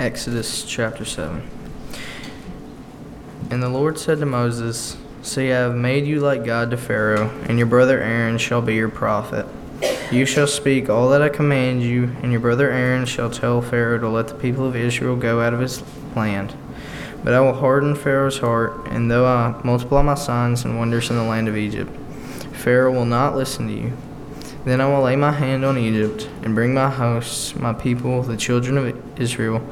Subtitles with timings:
[0.00, 1.42] Exodus chapter 7.
[3.50, 7.30] And the Lord said to Moses, See, I have made you like God to Pharaoh,
[7.48, 9.44] and your brother Aaron shall be your prophet.
[10.12, 13.98] You shall speak all that I command you, and your brother Aaron shall tell Pharaoh
[13.98, 15.82] to let the people of Israel go out of his
[16.14, 16.54] land.
[17.24, 21.16] But I will harden Pharaoh's heart, and though I multiply my signs and wonders in
[21.16, 21.90] the land of Egypt,
[22.52, 23.92] Pharaoh will not listen to you.
[24.64, 28.36] Then I will lay my hand on Egypt, and bring my hosts, my people, the
[28.36, 29.66] children of Israel,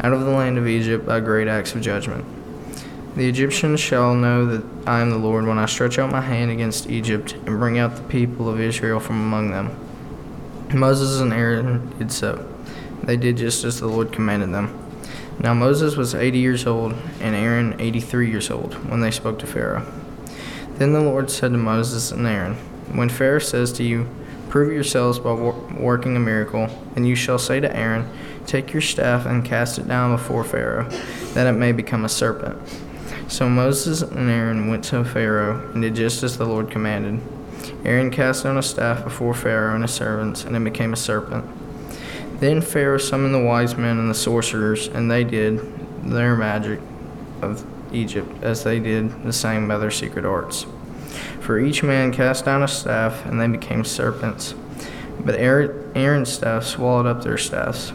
[0.00, 2.24] out of the land of Egypt by great acts of judgment.
[3.16, 6.50] The Egyptians shall know that I am the Lord when I stretch out my hand
[6.50, 9.76] against Egypt and bring out the people of Israel from among them.
[10.72, 12.48] Moses and Aaron did so.
[13.02, 14.78] They did just as the Lord commanded them.
[15.40, 19.38] Now Moses was eighty years old, and Aaron eighty three years old, when they spoke
[19.40, 19.84] to Pharaoh.
[20.74, 22.54] Then the Lord said to Moses and Aaron,
[22.92, 24.06] When Pharaoh says to you,
[24.50, 28.10] Prove yourselves by working a miracle, and you shall say to Aaron,
[28.46, 30.88] Take your staff and cast it down before Pharaoh,
[31.34, 32.58] that it may become a serpent.
[33.28, 37.20] So Moses and Aaron went to Pharaoh and did just as the Lord commanded.
[37.84, 41.44] Aaron cast down a staff before Pharaoh and his servants, and it became a serpent.
[42.40, 45.60] Then Pharaoh summoned the wise men and the sorcerers, and they did
[46.02, 46.80] their magic
[47.40, 50.66] of Egypt, as they did the same by their secret arts.
[51.40, 54.54] For each man cast down a staff, and they became serpents.
[55.18, 57.92] But Aaron's staff swallowed up their staffs.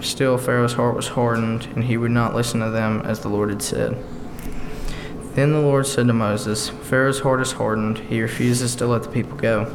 [0.00, 3.50] Still, Pharaoh's heart was hardened, and he would not listen to them as the Lord
[3.50, 3.96] had said.
[5.34, 9.08] Then the Lord said to Moses, Pharaoh's heart is hardened, he refuses to let the
[9.08, 9.72] people go.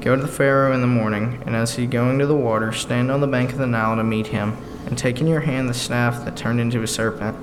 [0.00, 3.10] Go to the Pharaoh in the morning, and as he going to the water, stand
[3.10, 5.74] on the bank of the Nile to meet him, and take in your hand the
[5.74, 7.36] staff that turned into a serpent,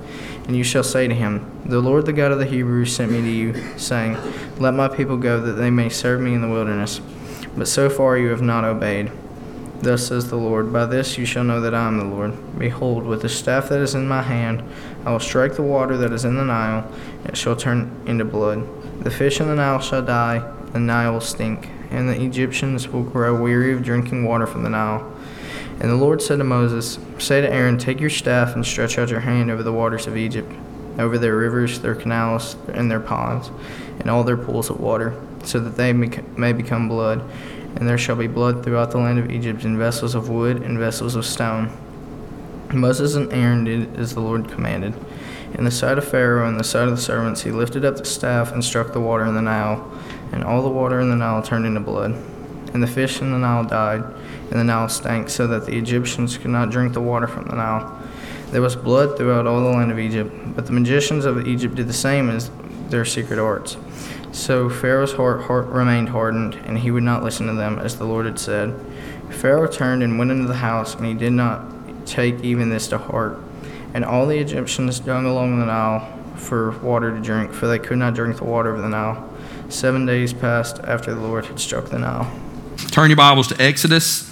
[0.46, 3.20] and you shall say to him, The Lord the God of the Hebrews sent me
[3.20, 4.16] to you, saying,
[4.58, 7.00] Let my people go, that they may serve me in the wilderness.
[7.56, 9.10] But so far you have not obeyed.
[9.82, 12.58] Thus says the Lord, By this you shall know that I am the Lord.
[12.58, 14.62] Behold, with the staff that is in my hand,
[15.06, 16.86] I will strike the water that is in the Nile,
[17.22, 18.66] and it shall turn into blood.
[19.02, 20.40] The fish in the Nile shall die,
[20.72, 24.70] the Nile will stink, and the Egyptians will grow weary of drinking water from the
[24.70, 25.10] Nile.
[25.80, 29.08] And the Lord said to Moses, Say to Aaron, Take your staff and stretch out
[29.08, 30.52] your hand over the waters of Egypt,
[30.98, 33.50] over their rivers, their canals, and their ponds,
[33.98, 37.22] and all their pools of water, so that they may become blood
[37.76, 40.78] and there shall be blood throughout the land of Egypt in vessels of wood and
[40.78, 41.70] vessels of stone.
[42.72, 44.94] Moses and Aaron did as the Lord commanded.
[45.54, 48.04] In the sight of Pharaoh and the sight of the servants, he lifted up the
[48.04, 49.90] staff and struck the water in the Nile,
[50.32, 52.12] and all the water in the Nile turned into blood.
[52.72, 54.04] And the fish in the Nile died,
[54.50, 57.56] and the Nile stank, so that the Egyptians could not drink the water from the
[57.56, 58.00] Nile.
[58.50, 61.86] There was blood throughout all the land of Egypt, but the magicians of Egypt did
[61.86, 62.50] the same as
[62.88, 63.76] their secret arts.
[64.32, 68.04] So Pharaoh's heart, heart, remained hardened, and he would not listen to them, as the
[68.04, 68.74] Lord had said.
[69.30, 71.64] Pharaoh turned and went into the house, and he did not
[72.06, 73.38] take even this to heart.
[73.94, 77.98] And all the Egyptians dug along the Nile for water to drink, for they could
[77.98, 79.28] not drink the water of the Nile.
[79.68, 82.30] Seven days passed after the Lord had struck the Nile.
[82.90, 84.29] Turn your Bibles to Exodus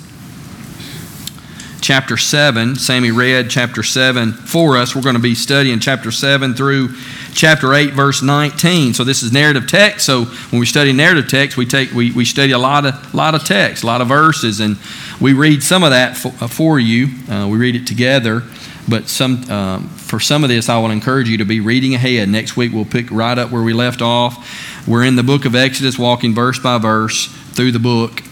[1.88, 2.76] chapter 7.
[2.76, 4.94] Sammy read chapter 7 for us.
[4.94, 6.90] We're going to be studying chapter 7 through
[7.32, 8.92] chapter 8, verse 19.
[8.92, 10.04] So this is narrative text.
[10.04, 13.34] So when we study narrative text, we take we, we study a lot of lot
[13.34, 14.76] of text, a lot of verses, and
[15.18, 17.06] we read some of that for, uh, for you.
[17.26, 18.42] Uh, we read it together.
[18.86, 22.28] But some um, for some of this, I will encourage you to be reading ahead.
[22.28, 24.86] Next week, we'll pick right up where we left off.
[24.86, 28.22] We're in the book of Exodus, walking verse by verse through the book.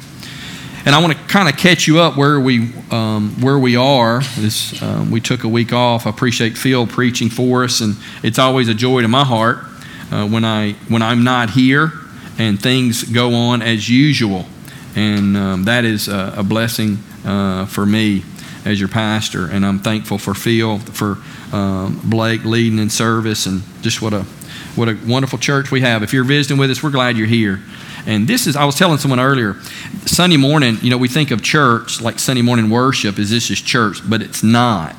[0.86, 4.22] And I want to kind of catch you up where we um, where we are.
[4.36, 6.06] This um, we took a week off.
[6.06, 9.64] I appreciate Phil preaching for us, and it's always a joy to my heart
[10.12, 11.90] uh, when I when I'm not here
[12.38, 14.46] and things go on as usual,
[14.94, 18.22] and um, that is a, a blessing uh, for me
[18.64, 19.50] as your pastor.
[19.50, 21.18] And I'm thankful for Phil for
[21.52, 24.24] um, Blake leading in service, and just what a
[24.76, 26.02] what a wonderful church we have.
[26.02, 27.60] If you're visiting with us, we're glad you're here.
[28.06, 29.54] And this is, I was telling someone earlier,
[30.04, 33.60] Sunday morning, you know, we think of church like Sunday morning worship is this is
[33.60, 34.94] church, but it's not.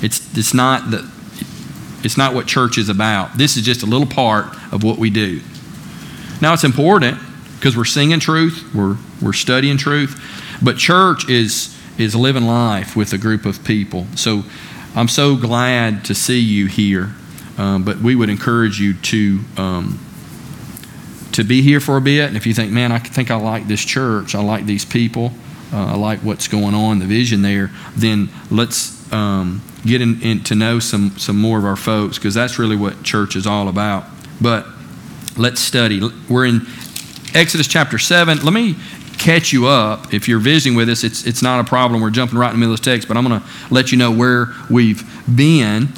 [0.00, 1.10] It's, it's not the,
[2.04, 3.36] it's not what church is about.
[3.36, 5.40] This is just a little part of what we do.
[6.40, 7.18] Now it's important
[7.56, 10.18] because we're singing truth, we're, we're studying truth,
[10.62, 14.06] but church is, is living life with a group of people.
[14.14, 14.44] So
[14.94, 17.10] I'm so glad to see you here,
[17.58, 19.98] um, but we would encourage you to um,
[21.32, 22.26] to be here for a bit.
[22.26, 25.32] And if you think, man, I think I like this church, I like these people,
[25.72, 30.42] uh, I like what's going on, the vision there, then let's um, get in, in,
[30.44, 33.68] to know some, some more of our folks because that's really what church is all
[33.68, 34.04] about.
[34.40, 34.66] But
[35.36, 36.00] let's study.
[36.28, 36.66] We're in
[37.34, 38.44] Exodus chapter 7.
[38.44, 38.76] Let me
[39.18, 40.12] catch you up.
[40.12, 42.00] If you're visiting with us, it's, it's not a problem.
[42.00, 43.98] We're jumping right in the middle of the text, but I'm going to let you
[43.98, 45.04] know where we've
[45.36, 45.88] been.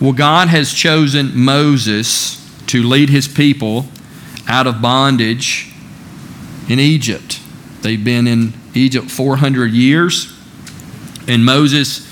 [0.00, 3.86] Well, God has chosen Moses to lead his people
[4.48, 5.72] out of bondage
[6.68, 7.40] in Egypt.
[7.82, 10.32] They've been in Egypt 400 years,
[11.28, 12.10] and Moses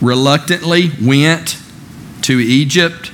[0.00, 1.58] reluctantly went
[2.22, 3.12] to Egypt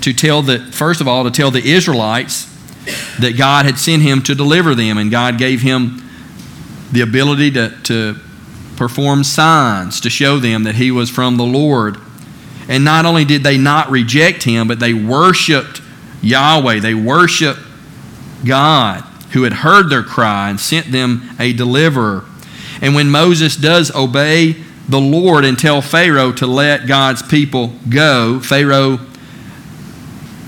[0.00, 2.50] to tell the first of all to tell the Israelites
[3.18, 6.02] that God had sent him to deliver them, and God gave him
[6.92, 8.16] the ability to, to
[8.76, 11.96] perform signs to show them that he was from the Lord.
[12.68, 15.82] And not only did they not reject him, but they worshiped
[16.22, 16.80] Yahweh.
[16.80, 17.60] They worshiped
[18.44, 19.02] God
[19.32, 22.24] who had heard their cry and sent them a deliverer.
[22.80, 24.56] And when Moses does obey
[24.88, 29.00] the Lord and tell Pharaoh to let God's people go, Pharaoh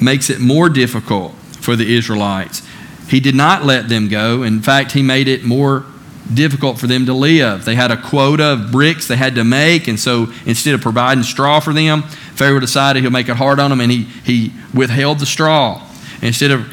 [0.00, 2.62] makes it more difficult for the Israelites.
[3.08, 4.42] He did not let them go.
[4.42, 5.84] In fact, he made it more
[6.32, 7.64] difficult for them to live.
[7.64, 11.24] They had a quota of bricks they had to make, and so instead of providing
[11.24, 15.18] straw for them, Pharaoh decided he'll make it hard on them, and he, he withheld
[15.20, 15.82] the straw.
[16.22, 16.72] Instead of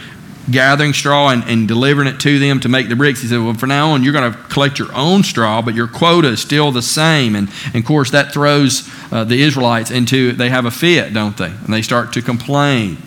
[0.51, 3.53] gathering straw and, and delivering it to them to make the bricks, he said, Well,
[3.53, 6.71] from now on, you're going to collect your own straw, but your quota is still
[6.71, 7.35] the same.
[7.35, 11.37] And, and of course, that throws uh, the Israelites into, they have a fit, don't
[11.37, 11.45] they?
[11.45, 12.97] And they start to complain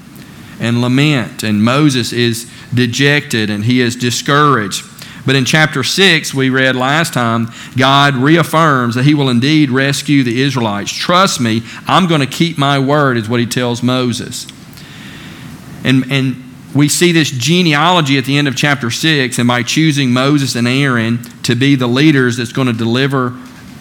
[0.58, 1.42] and lament.
[1.42, 4.84] And Moses is dejected and he is discouraged.
[5.26, 10.22] But in chapter 6, we read last time, God reaffirms that he will indeed rescue
[10.22, 10.92] the Israelites.
[10.92, 14.46] Trust me, I'm going to keep my word, is what he tells Moses.
[15.82, 16.44] And, and
[16.74, 20.68] we see this genealogy at the end of chapter 6, and by choosing Moses and
[20.68, 23.36] Aaron to be the leaders that's going to deliver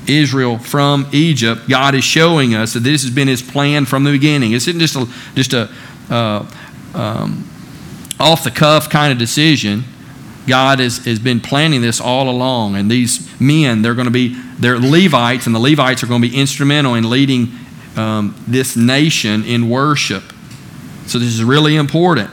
[0.08, 4.12] Israel from Egypt, God is showing us that this has been his plan from the
[4.12, 4.52] beginning.
[4.52, 5.70] It isn't just a, just a
[6.10, 6.46] uh,
[6.94, 7.50] um,
[8.20, 9.84] off the cuff kind of decision.
[10.48, 12.76] God has, has been planning this all along.
[12.76, 16.30] And these men, they're going to be, they're Levites, and the Levites are going to
[16.30, 17.52] be instrumental in leading
[17.96, 20.24] um, this nation in worship.
[21.08, 22.30] So this is really important.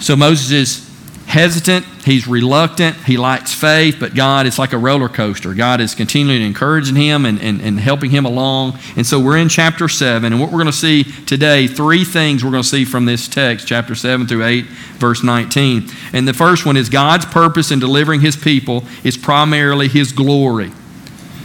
[0.00, 0.85] So Moses is
[1.26, 5.54] hesitant, he's reluctant, he lacks faith, but God is like a roller coaster.
[5.54, 8.78] God is continually encouraging him and, and, and helping him along.
[8.96, 12.44] And so we're in chapter 7, and what we're going to see today, three things
[12.44, 14.64] we're going to see from this text, chapter 7 through 8,
[14.98, 15.90] verse 19.
[16.12, 20.72] And the first one is God's purpose in delivering his people is primarily his glory.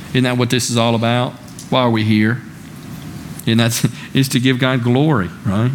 [0.10, 1.33] Isn't that what this is all about?
[1.69, 2.42] Why are we here?
[3.48, 5.72] And that's is to give God glory, right?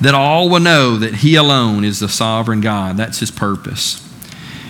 [0.00, 2.96] That all will know that He alone is the sovereign God.
[2.96, 4.02] That's His purpose.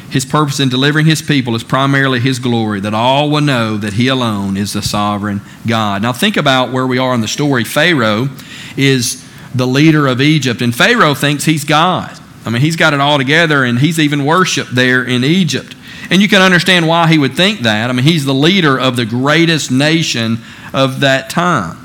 [0.08, 3.94] His purpose in delivering His people is primarily His glory, that all will know that
[3.94, 6.02] He alone is the sovereign God.
[6.02, 7.64] Now, think about where we are in the story.
[7.64, 8.28] Pharaoh
[8.76, 12.18] is the leader of Egypt, and Pharaoh thinks he's God.
[12.44, 15.74] I mean, he's got it all together, and he's even worshiped there in Egypt.
[16.10, 17.90] And you can understand why he would think that.
[17.90, 20.38] I mean, he's the leader of the greatest nation
[20.72, 21.78] of that time.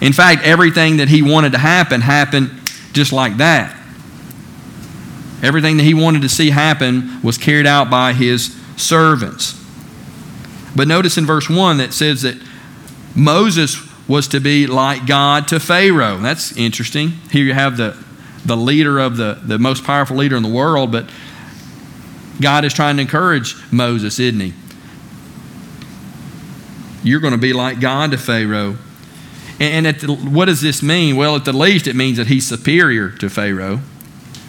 [0.00, 2.50] In fact, everything that he wanted to happen happened
[2.92, 3.74] just like that.
[5.42, 9.54] Everything that he wanted to see happen was carried out by his servants.
[10.74, 12.40] But notice in verse 1 that says that
[13.14, 13.76] Moses
[14.08, 16.18] was to be like God to Pharaoh.
[16.18, 17.10] That's interesting.
[17.30, 17.96] Here you have the,
[18.44, 21.08] the leader of the, the most powerful leader in the world, but
[22.40, 24.54] God is trying to encourage Moses, isn't he?
[27.02, 28.76] You're going to be like God to Pharaoh.
[29.60, 31.16] And the, what does this mean?
[31.16, 33.80] Well, at the least, it means that he's superior to Pharaoh.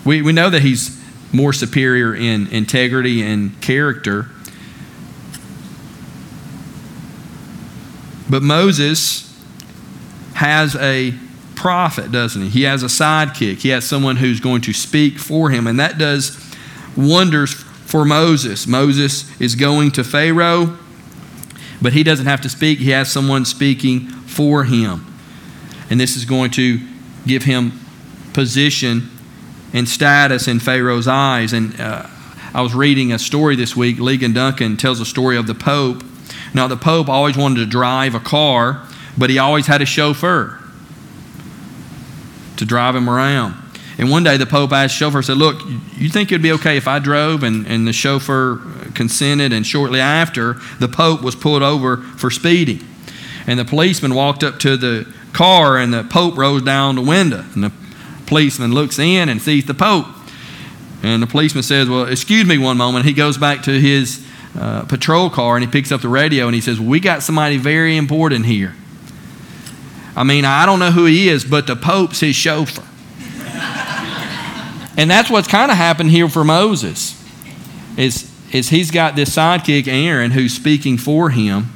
[0.05, 0.99] We, we know that he's
[1.33, 4.27] more superior in integrity and character.
[8.29, 9.25] But Moses
[10.35, 11.13] has a
[11.55, 12.49] prophet, doesn't he?
[12.49, 13.57] He has a sidekick.
[13.57, 16.37] He has someone who's going to speak for him, and that does
[16.95, 18.67] wonders for Moses.
[18.67, 20.77] Moses is going to Pharaoh,
[21.81, 25.05] but he doesn't have to speak, he has someone speaking for him.
[25.89, 26.79] And this is going to
[27.25, 27.73] give him
[28.33, 29.09] position
[29.73, 31.53] and status in Pharaoh's eyes.
[31.53, 32.07] And uh,
[32.53, 33.97] I was reading a story this week.
[33.97, 36.03] Ligon Duncan tells a story of the Pope.
[36.53, 38.85] Now, the Pope always wanted to drive a car,
[39.17, 40.59] but he always had a chauffeur
[42.57, 43.55] to drive him around.
[43.97, 45.61] And one day the Pope asked the chauffeur, said, Look,
[45.97, 47.43] you think it'd be okay if I drove?
[47.43, 48.61] And, and the chauffeur
[48.95, 52.88] consented, and shortly after, the Pope was pulled over for speeding.
[53.47, 57.43] And the policeman walked up to the car, and the Pope rolls down the window.
[57.53, 57.71] And the
[58.25, 60.05] policeman looks in and sees the Pope.
[61.01, 63.05] And the policeman says, Well, excuse me one moment.
[63.05, 64.25] He goes back to his
[64.57, 67.57] uh, patrol car and he picks up the radio and he says, We got somebody
[67.57, 68.75] very important here.
[70.15, 72.83] I mean, I don't know who he is, but the Pope's his chauffeur.
[74.97, 77.15] And that's what's kind of happened here for Moses.
[77.95, 81.71] Is, is he's got this sidekick, Aaron, who's speaking for him,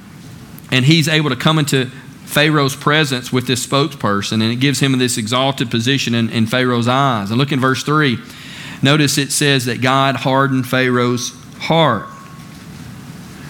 [0.73, 1.85] and he's able to come into
[2.25, 6.87] Pharaoh's presence with this spokesperson, and it gives him this exalted position in, in Pharaoh's
[6.87, 7.29] eyes.
[7.29, 8.17] And look in verse 3.
[8.81, 12.07] Notice it says that God hardened Pharaoh's heart.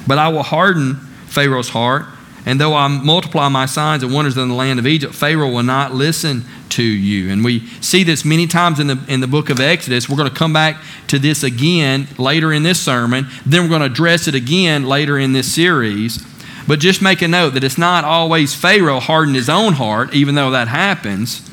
[0.06, 0.96] But I will harden
[1.28, 2.08] Pharaoh's heart,
[2.46, 5.64] and though I multiply my signs and wonders in the land of Egypt, Pharaoh will
[5.64, 7.32] not listen to you.
[7.32, 10.10] And we see this many times in the, in the book of Exodus.
[10.10, 13.28] We're going to come back to this again later in this sermon.
[13.46, 16.33] Then we're going to address it again later in this series.
[16.68, 20.36] But just make a note that it's not always Pharaoh hardened his own heart, even
[20.36, 21.50] though that happens.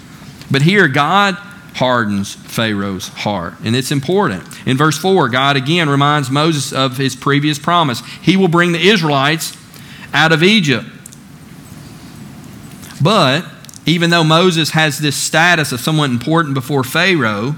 [0.51, 1.35] But here, God
[1.75, 3.55] hardens Pharaoh's heart.
[3.65, 4.45] And it's important.
[4.67, 8.01] In verse 4, God again reminds Moses of his previous promise.
[8.23, 9.57] He will bring the Israelites
[10.13, 10.87] out of Egypt.
[13.03, 13.45] But
[13.87, 17.55] even though Moses has this status of someone important before Pharaoh,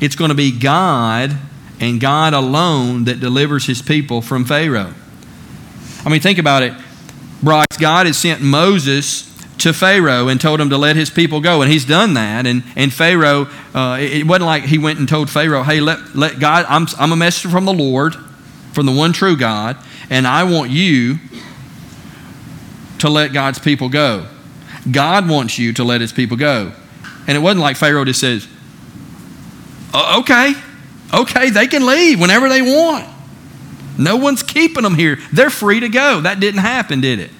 [0.00, 1.36] it's going to be God
[1.80, 4.94] and God alone that delivers his people from Pharaoh.
[6.04, 6.72] I mean, think about it.
[7.42, 9.28] Bryce, God has sent Moses
[9.58, 11.62] to Pharaoh and told him to let his people go.
[11.62, 12.46] And he's done that.
[12.46, 16.38] And, and Pharaoh, uh, it, wasn't like he went and told Pharaoh, hey, let, let
[16.38, 18.14] God, I'm, I'm a messenger from the Lord,
[18.72, 19.76] from the one true God,
[20.10, 21.18] and I want you
[23.00, 24.26] to let God's people go.
[24.90, 26.72] God wants you to let his people go.
[27.26, 28.48] And it wasn't like Pharaoh just says,
[29.94, 30.54] okay,
[31.12, 33.06] okay, they can leave whenever they want.
[33.98, 35.18] No one's keeping them here.
[35.32, 36.20] They're free to go.
[36.20, 37.30] That didn't happen, did it?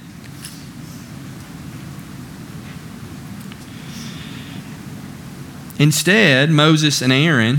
[5.78, 7.58] Instead, Moses and Aaron,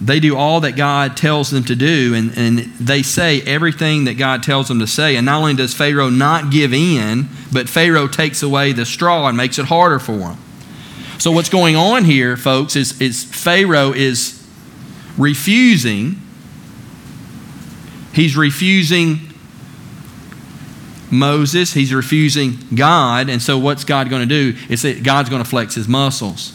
[0.00, 4.14] they do all that God tells them to do, and, and they say everything that
[4.14, 5.16] God tells them to say.
[5.16, 9.36] And not only does Pharaoh not give in, but Pharaoh takes away the straw and
[9.36, 10.38] makes it harder for them.
[11.18, 14.42] So, what's going on here, folks, is, is Pharaoh is
[15.18, 16.19] refusing,
[18.12, 19.20] he's refusing
[21.10, 24.58] Moses, he's refusing God, and so what's God going to do?
[24.68, 26.52] Is that God's going to flex his muscles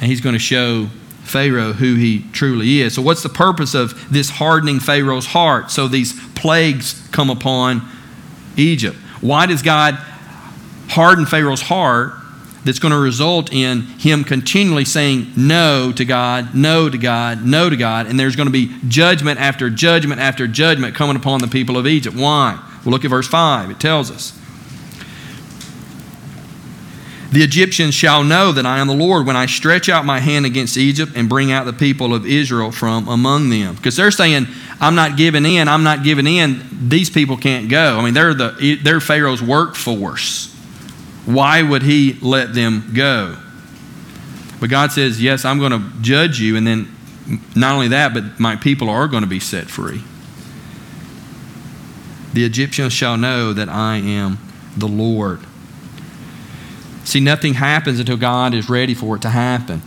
[0.00, 0.88] and he's going to show
[1.22, 2.94] Pharaoh who he truly is.
[2.94, 5.70] So, what's the purpose of this hardening Pharaoh's heart?
[5.70, 7.82] So, these plagues come upon
[8.56, 8.96] Egypt.
[9.20, 9.94] Why does God
[10.88, 12.12] harden Pharaoh's heart
[12.64, 17.68] that's going to result in him continually saying no to God, no to God, no
[17.68, 21.48] to God, and there's going to be judgment after judgment after judgment coming upon the
[21.48, 22.16] people of Egypt?
[22.16, 22.58] Why?
[22.84, 23.70] Well, look at verse 5.
[23.70, 24.38] It tells us.
[27.32, 30.46] The Egyptians shall know that I am the Lord when I stretch out my hand
[30.46, 33.74] against Egypt and bring out the people of Israel from among them.
[33.74, 34.46] Because they're saying,
[34.80, 37.98] I'm not giving in, I'm not giving in, these people can't go.
[37.98, 40.53] I mean, they're, the, they're Pharaoh's workforce.
[41.26, 43.36] Why would he let them go?
[44.60, 46.94] But God says, Yes, I'm going to judge you, and then
[47.56, 50.02] not only that, but my people are going to be set free.
[52.32, 54.38] The Egyptians shall know that I am
[54.76, 55.40] the Lord.
[57.04, 59.82] See, nothing happens until God is ready for it to happen.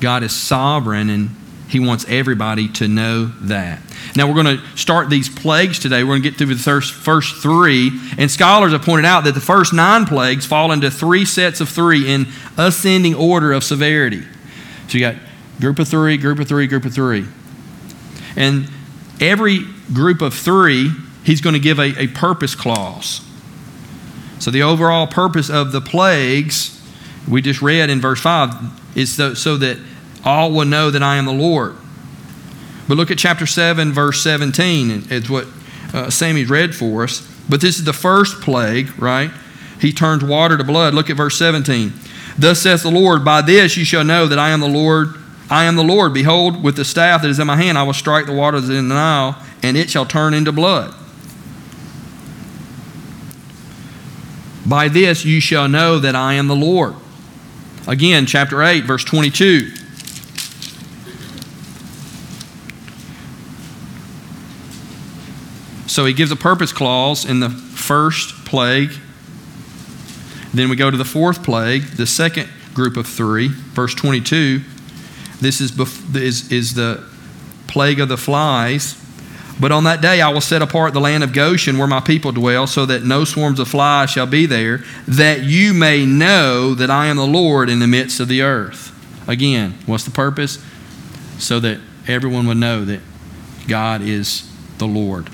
[0.00, 1.30] God is sovereign and
[1.68, 3.80] He wants everybody to know that.
[4.16, 6.02] Now, we're going to start these plagues today.
[6.02, 7.90] We're going to get through the first, three.
[8.16, 11.68] And scholars have pointed out that the first nine plagues fall into three sets of
[11.68, 14.22] three in ascending order of severity.
[14.88, 15.16] So you got
[15.60, 17.26] group of three, group of three, group of three.
[18.34, 18.70] And
[19.20, 20.90] every group of three,
[21.24, 23.20] he's going to give a, a purpose clause.
[24.38, 26.80] So, the overall purpose of the plagues
[27.28, 29.78] we just read in verse 5 is so, so that
[30.28, 31.74] all will know that I am the Lord.
[32.86, 35.06] But look at chapter 7, verse 17.
[35.10, 35.46] It's what
[35.94, 37.26] uh, Sammy read for us.
[37.48, 39.30] But this is the first plague, right?
[39.80, 40.92] He turns water to blood.
[40.92, 41.92] Look at verse 17.
[42.36, 45.14] Thus saith the Lord, By this you shall know that I am the Lord.
[45.50, 46.12] I am the Lord.
[46.12, 48.88] Behold, with the staff that is in my hand, I will strike the waters in
[48.88, 50.94] the Nile, and it shall turn into blood.
[54.66, 56.94] By this you shall know that I am the Lord.
[57.86, 59.72] Again, chapter 8, verse 22.
[65.98, 68.92] So he gives a purpose clause in the first plague.
[70.54, 74.60] Then we go to the fourth plague, the second group of three, verse 22.
[75.40, 75.76] This is,
[76.14, 77.04] is, is the
[77.66, 78.96] plague of the flies.
[79.58, 82.30] But on that day I will set apart the land of Goshen where my people
[82.30, 86.92] dwell, so that no swarms of flies shall be there, that you may know that
[86.92, 88.94] I am the Lord in the midst of the earth.
[89.28, 90.64] Again, what's the purpose?
[91.38, 93.00] So that everyone would know that
[93.66, 95.30] God is the Lord.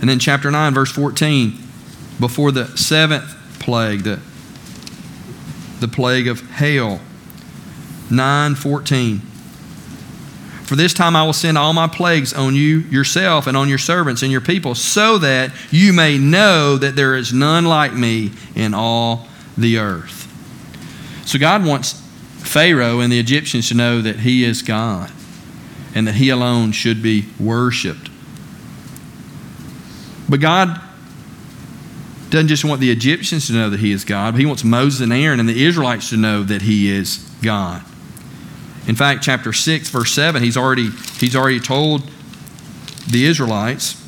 [0.00, 1.58] And then chapter 9, verse 14.
[2.20, 4.20] Before the seventh plague, the,
[5.80, 7.00] the plague of hail.
[8.10, 9.20] 9:14.
[10.64, 13.78] For this time I will send all my plagues on you yourself and on your
[13.78, 18.32] servants and your people, so that you may know that there is none like me
[18.54, 19.26] in all
[19.56, 20.26] the earth.
[21.26, 22.02] So God wants
[22.38, 25.10] Pharaoh and the Egyptians to know that he is God
[25.94, 28.07] and that he alone should be worshiped.
[30.28, 30.80] But God
[32.30, 35.00] doesn't just want the Egyptians to know that he is God, but he wants Moses
[35.00, 37.82] and Aaron and the Israelites to know that he is God.
[38.86, 42.10] In fact, chapter 6, verse 7, he's already, he's already told
[43.10, 44.02] the Israelites,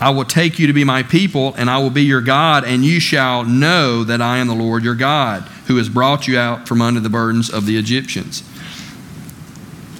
[0.00, 2.84] I will take you to be my people, and I will be your God, and
[2.84, 6.68] you shall know that I am the Lord your God, who has brought you out
[6.68, 8.42] from under the burdens of the Egyptians.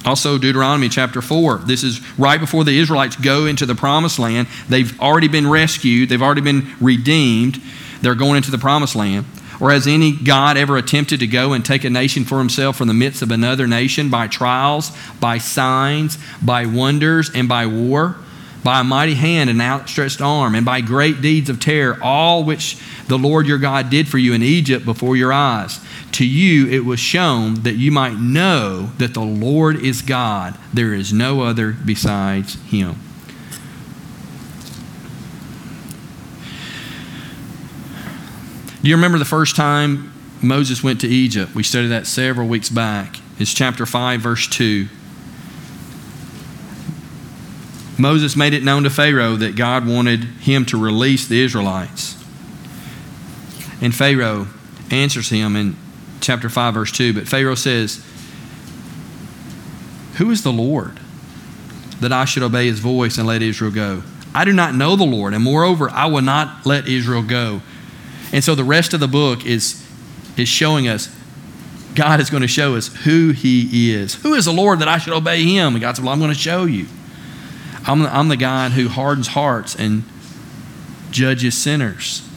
[0.05, 1.59] Also, Deuteronomy chapter 4.
[1.65, 4.49] This is right before the Israelites go into the promised land.
[4.69, 7.61] They've already been rescued, they've already been redeemed.
[8.03, 9.25] They're going into the promised land.
[9.61, 12.89] Or has any God ever attempted to go and take a nation for himself from
[12.89, 18.17] the midst of another nation by trials, by signs, by wonders, and by war?
[18.63, 22.79] By a mighty hand and outstretched arm, and by great deeds of terror, all which
[23.09, 25.81] the Lord your God did for you in Egypt before your eyes.
[26.15, 30.57] To you it was shown that you might know that the Lord is God.
[30.73, 32.95] There is no other besides him.
[38.81, 41.53] Do you remember the first time Moses went to Egypt?
[41.53, 43.17] We studied that several weeks back.
[43.41, 44.87] It's chapter 5, verse 2.
[47.99, 52.15] Moses made it known to Pharaoh that God wanted him to release the Israelites.
[53.81, 54.47] And Pharaoh
[54.93, 55.77] answers him in
[56.25, 57.15] chapter 5, verse 2.
[57.15, 58.05] But Pharaoh says,
[60.17, 60.99] Who is the Lord
[62.01, 64.03] that I should obey his voice and let Israel go?
[64.35, 67.63] I do not know the Lord, and moreover, I will not let Israel go.
[68.33, 69.87] And so the rest of the book is,
[70.37, 71.15] is showing us,
[71.95, 74.15] God is going to show us who He is.
[74.17, 75.75] Who is the Lord that I should obey Him?
[75.75, 76.87] And God said, Well, I'm going to show you.
[77.87, 80.03] I'm the, I'm the God who hardens hearts and
[81.11, 82.29] judges sinners.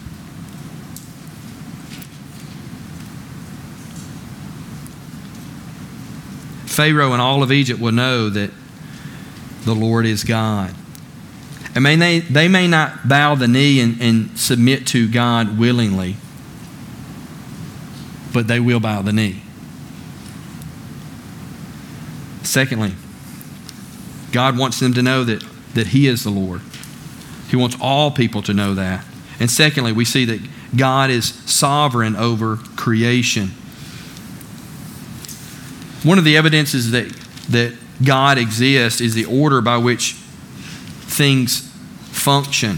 [6.78, 8.52] Pharaoh and all of Egypt will know that
[9.66, 10.76] the Lord is God.
[11.76, 16.18] I mean, they, they may not bow the knee and, and submit to God willingly,
[18.32, 19.42] but they will bow the knee.
[22.44, 22.94] Secondly,
[24.32, 26.62] God wants them to know that, that He is the Lord.
[27.50, 29.04] He wants all people to know that.
[29.40, 33.54] And secondly, we see that God is sovereign over creation.
[36.08, 37.10] One of the evidences that,
[37.50, 41.70] that God exists is the order by which things
[42.12, 42.78] function.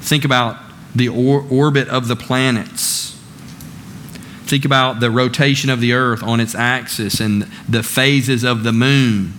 [0.00, 0.58] Think about
[0.92, 3.16] the or- orbit of the planets.
[4.42, 8.72] Think about the rotation of the earth on its axis and the phases of the
[8.72, 9.32] moon.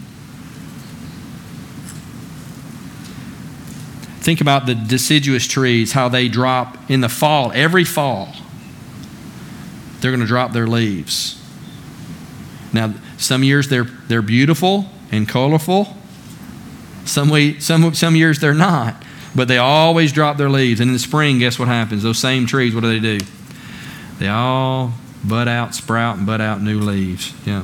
[4.22, 8.34] Think about the deciduous trees, how they drop in the fall, every fall.
[10.00, 11.38] They're going to drop their leaves.
[12.78, 15.98] Now, some years they're, they're beautiful and colorful.
[17.06, 19.04] Some, way, some, some years they're not,
[19.36, 20.80] but they always drop their leaves.
[20.80, 22.04] And in the spring, guess what happens?
[22.04, 23.26] Those same trees, what do they do?
[24.20, 27.34] They all bud out, sprout, and bud out new leaves.
[27.48, 27.64] Yeah.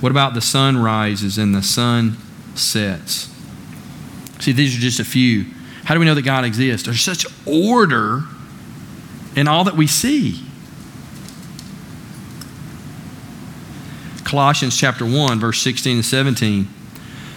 [0.00, 2.18] What about the sun rises and the sun
[2.54, 3.34] sets?
[4.40, 5.46] See, these are just a few.
[5.84, 6.84] How do we know that God exists?
[6.84, 8.24] There's such order
[9.34, 10.45] in all that we see.
[14.26, 16.68] Colossians chapter 1, verse 16 and 17.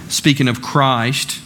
[0.08, 1.40] Speaking of Christ,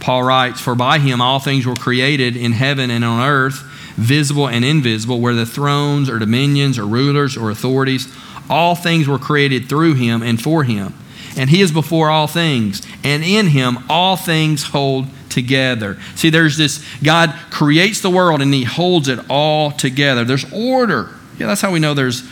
[0.00, 3.60] Paul writes, For by him all things were created in heaven and on earth,
[3.96, 8.10] visible and invisible, whether thrones or dominions or rulers or authorities.
[8.48, 10.94] All things were created through him and for him.
[11.36, 15.98] And he is before all things, and in him all things hold together.
[16.14, 20.24] See, there's this God creates the world and he holds it all together.
[20.24, 21.10] There's order.
[21.38, 22.22] Yeah, that's how we know there's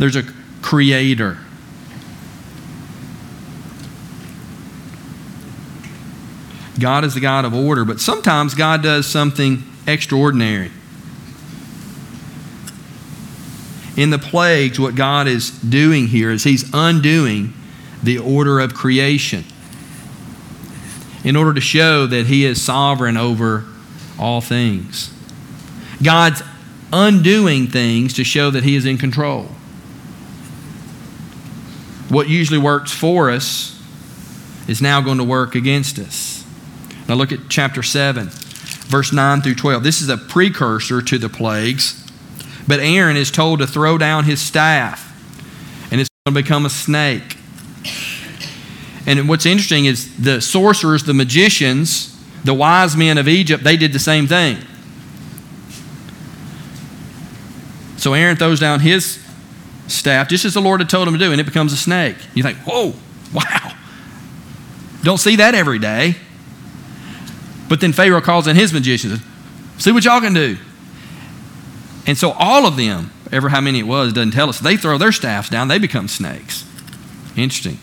[0.00, 0.24] there's a
[0.62, 1.38] creator.
[6.78, 10.70] God is the God of order, but sometimes God does something extraordinary.
[13.96, 17.54] In the plagues, what God is doing here is He's undoing
[18.02, 19.44] the order of creation
[21.24, 23.64] in order to show that He is sovereign over
[24.18, 25.12] all things.
[26.02, 26.42] God's
[26.92, 29.44] undoing things to show that He is in control.
[32.08, 33.82] What usually works for us
[34.68, 36.35] is now going to work against us.
[37.08, 38.28] Now look at chapter 7,
[38.88, 39.82] verse 9 through 12.
[39.82, 42.02] This is a precursor to the plagues.
[42.68, 45.12] But Aaron is told to throw down his staff,
[45.92, 47.36] and it's going to become a snake.
[49.06, 52.12] And what's interesting is the sorcerers, the magicians,
[52.44, 54.58] the wise men of Egypt, they did the same thing.
[57.98, 59.24] So Aaron throws down his
[59.86, 62.16] staff, just as the Lord had told him to do, and it becomes a snake.
[62.34, 62.94] You think, whoa,
[63.32, 63.72] wow.
[65.04, 66.16] Don't see that every day.
[67.68, 69.20] But then Pharaoh calls in his magicians,
[69.78, 70.56] see what y'all can do.
[72.06, 74.98] And so all of them, ever how many it was, doesn't tell us, they throw
[74.98, 76.64] their staffs down, they become snakes.
[77.36, 77.78] Interesting.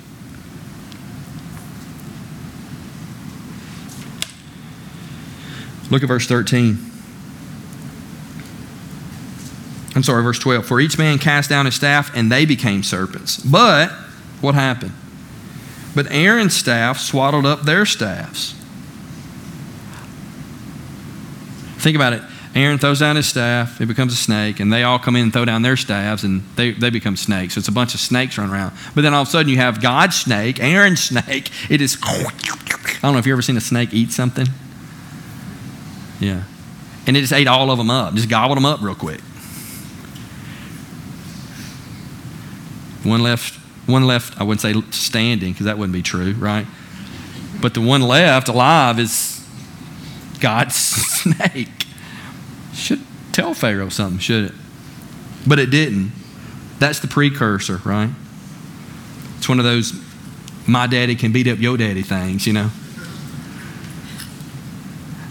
[5.91, 6.77] Look at verse 13.
[9.95, 10.65] I'm sorry, verse 12.
[10.65, 13.37] For each man cast down his staff, and they became serpents.
[13.37, 13.91] But
[14.41, 14.93] what happened?
[15.93, 18.55] But Aaron's staff swaddled up their staffs.
[21.83, 22.21] Think about it.
[22.55, 25.33] Aaron throws down his staff, it becomes a snake, and they all come in and
[25.33, 27.55] throw down their staffs, and they, they become snakes.
[27.55, 28.73] So it's a bunch of snakes running around.
[28.95, 31.51] But then all of a sudden you have God's snake, Aaron's snake.
[31.69, 31.97] It is.
[32.03, 32.29] I
[33.01, 34.47] don't know if you've ever seen a snake eat something.
[36.21, 36.43] Yeah.
[37.05, 39.19] And it just ate all of them up, just gobbled them up real quick.
[43.03, 43.55] One left,
[43.87, 46.65] one left, I wouldn't say standing because that wouldn't be true, right?
[47.61, 49.32] But the one left alive is
[50.43, 51.69] God's snake.
[52.73, 52.99] Should
[53.31, 54.51] tell Pharaoh something, should it?
[55.47, 56.11] But it didn't.
[56.79, 58.09] That's the precursor, right?
[59.37, 59.93] It's one of those
[60.67, 62.69] my daddy can beat up your daddy things, you know?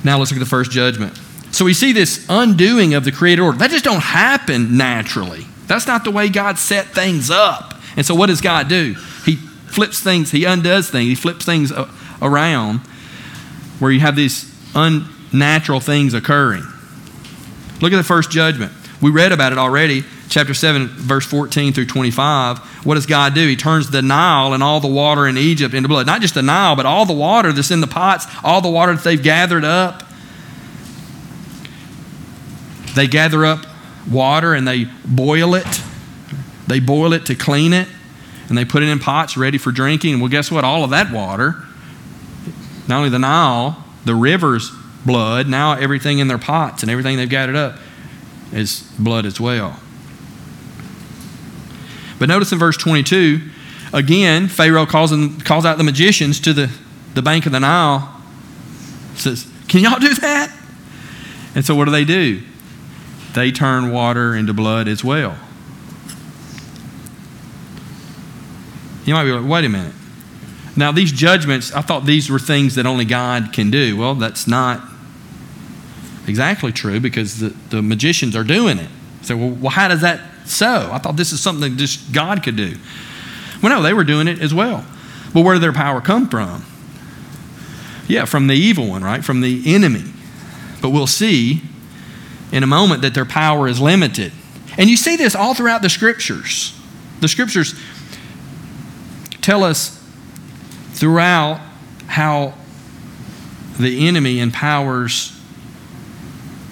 [0.05, 1.19] Now let's look at the first judgment.
[1.53, 3.59] So we see this undoing of the created order.
[3.59, 5.47] That just don't happen naturally.
[5.67, 7.75] That's not the way God set things up.
[7.97, 8.95] And so what does God do?
[9.25, 11.73] He flips things, he undoes things, he flips things
[12.21, 12.81] around
[13.79, 16.65] where you have these unnatural things occurring.
[17.81, 18.73] Look at the first judgment.
[19.01, 22.59] We read about it already, chapter 7, verse 14 through 25.
[22.87, 23.47] What does God do?
[23.47, 26.07] He turns the Nile and all the water in Egypt into blood.
[26.07, 28.95] Not just the Nile, but all the water that's in the pots, all the water
[28.95, 30.05] that they've gathered up.
[32.95, 33.67] They gather up
[34.11, 35.83] water and they boil it.
[36.67, 37.89] They boil it to clean it,
[38.49, 40.21] and they put it in pots ready for drinking.
[40.21, 40.65] Well, guess what?
[40.65, 41.57] All of that water,
[42.89, 44.71] not only the Nile, the river's
[45.05, 47.79] blood, now everything in their pots and everything they've gathered up
[48.53, 49.79] is blood as well.
[52.19, 53.41] But notice in verse 22,
[53.93, 55.13] again, Pharaoh calls,
[55.45, 56.71] calls out the magicians to the,
[57.15, 58.23] the bank of the Nile.
[59.15, 60.57] Says, Can y'all do that?
[61.55, 62.43] And so what do they do?
[63.35, 65.37] They turn water into blood as well.
[69.05, 69.95] You might be like, wait a minute.
[70.77, 73.97] Now, these judgments, I thought these were things that only God can do.
[73.97, 74.83] Well, that's not
[76.27, 78.89] exactly true because the, the magicians are doing it.
[79.23, 80.91] So, well, well, how does that so?
[80.91, 82.77] I thought this is something just God could do.
[83.63, 84.85] Well, no, they were doing it as well.
[85.33, 86.65] But where did their power come from?
[88.09, 89.25] Yeah, from the evil one, right?
[89.25, 90.05] From the enemy.
[90.81, 91.63] But we'll see
[92.51, 94.33] in a moment that their power is limited.
[94.77, 96.79] And you see this all throughout the scriptures.
[97.21, 97.75] The scriptures
[99.41, 100.02] tell us
[101.03, 101.61] throughout
[102.07, 102.55] how
[103.77, 105.37] the enemy empowers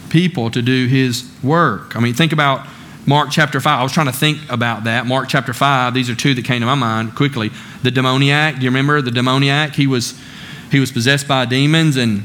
[0.09, 1.97] people to do his work.
[1.97, 2.65] I mean, think about
[3.07, 3.81] Mark chapter 5.
[3.81, 5.05] I was trying to think about that.
[5.05, 7.51] Mark chapter 5, these are two that came to my mind quickly.
[7.83, 9.75] The demoniac, do you remember the demoniac?
[9.75, 10.17] He was
[10.71, 12.25] he was possessed by demons and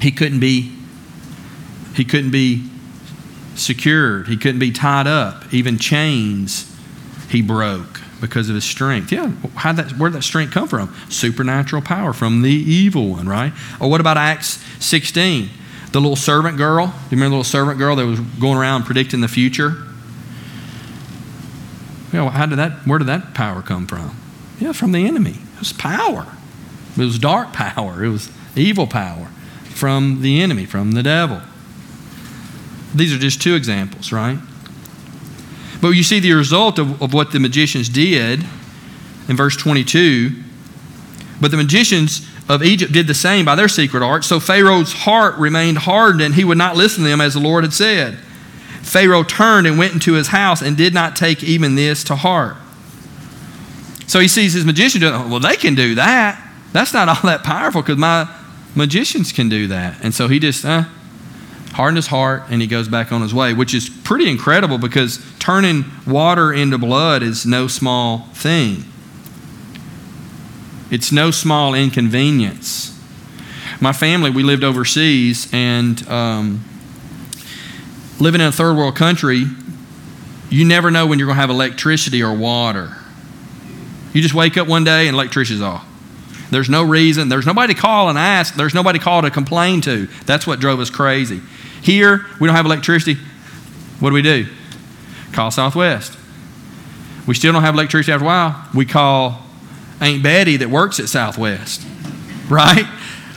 [0.00, 0.74] he couldn't be
[1.94, 2.70] he couldn't be
[3.54, 4.28] secured.
[4.28, 5.52] He couldn't be tied up.
[5.52, 6.74] Even chains
[7.28, 9.12] he broke because of his strength.
[9.12, 10.94] Yeah, how that where did that strength come from?
[11.08, 13.52] Supernatural power from the evil one, right?
[13.80, 15.50] Or what about Acts 16?
[15.92, 16.86] The little servant girl.
[16.86, 19.76] Do you remember the little servant girl that was going around predicting the future?
[22.12, 24.16] Know, how did that, where did that power come from?
[24.58, 25.36] Yeah, from the enemy.
[25.54, 26.26] It was power.
[26.96, 28.02] It was dark power.
[28.02, 29.28] It was evil power
[29.74, 31.40] from the enemy, from the devil.
[32.94, 34.38] These are just two examples, right?
[35.80, 38.44] But you see the result of, of what the magicians did
[39.28, 40.30] in verse 22.
[41.40, 44.24] But the magicians of Egypt did the same by their secret art.
[44.24, 47.64] So Pharaoh's heart remained hardened, and he would not listen to them as the Lord
[47.64, 48.18] had said.
[48.82, 52.56] Pharaoh turned and went into his house and did not take even this to heart.
[54.06, 56.42] So he sees his magician doing, well, they can do that.
[56.72, 58.26] That's not all that powerful because my
[58.74, 60.02] magicians can do that.
[60.02, 60.84] And so he just uh,
[61.72, 65.24] hardened his heart and he goes back on his way, which is pretty incredible because
[65.38, 68.84] turning water into blood is no small thing.
[70.90, 72.98] It's no small inconvenience.
[73.80, 76.64] My family, we lived overseas, and um,
[78.18, 79.44] living in a third world country,
[80.50, 82.96] you never know when you're going to have electricity or water.
[84.12, 85.86] You just wake up one day and electricity's off.
[86.50, 87.28] There's no reason.
[87.28, 88.54] There's nobody to call and ask.
[88.54, 90.06] There's nobody to call to complain to.
[90.24, 91.42] That's what drove us crazy.
[91.88, 93.14] Here, we don't have electricity.
[93.98, 94.46] What do we do?
[95.32, 96.18] Call Southwest.
[97.26, 98.68] We still don't have electricity after a while.
[98.74, 99.42] We call
[99.98, 101.86] Aunt Betty that works at Southwest,
[102.50, 102.84] right?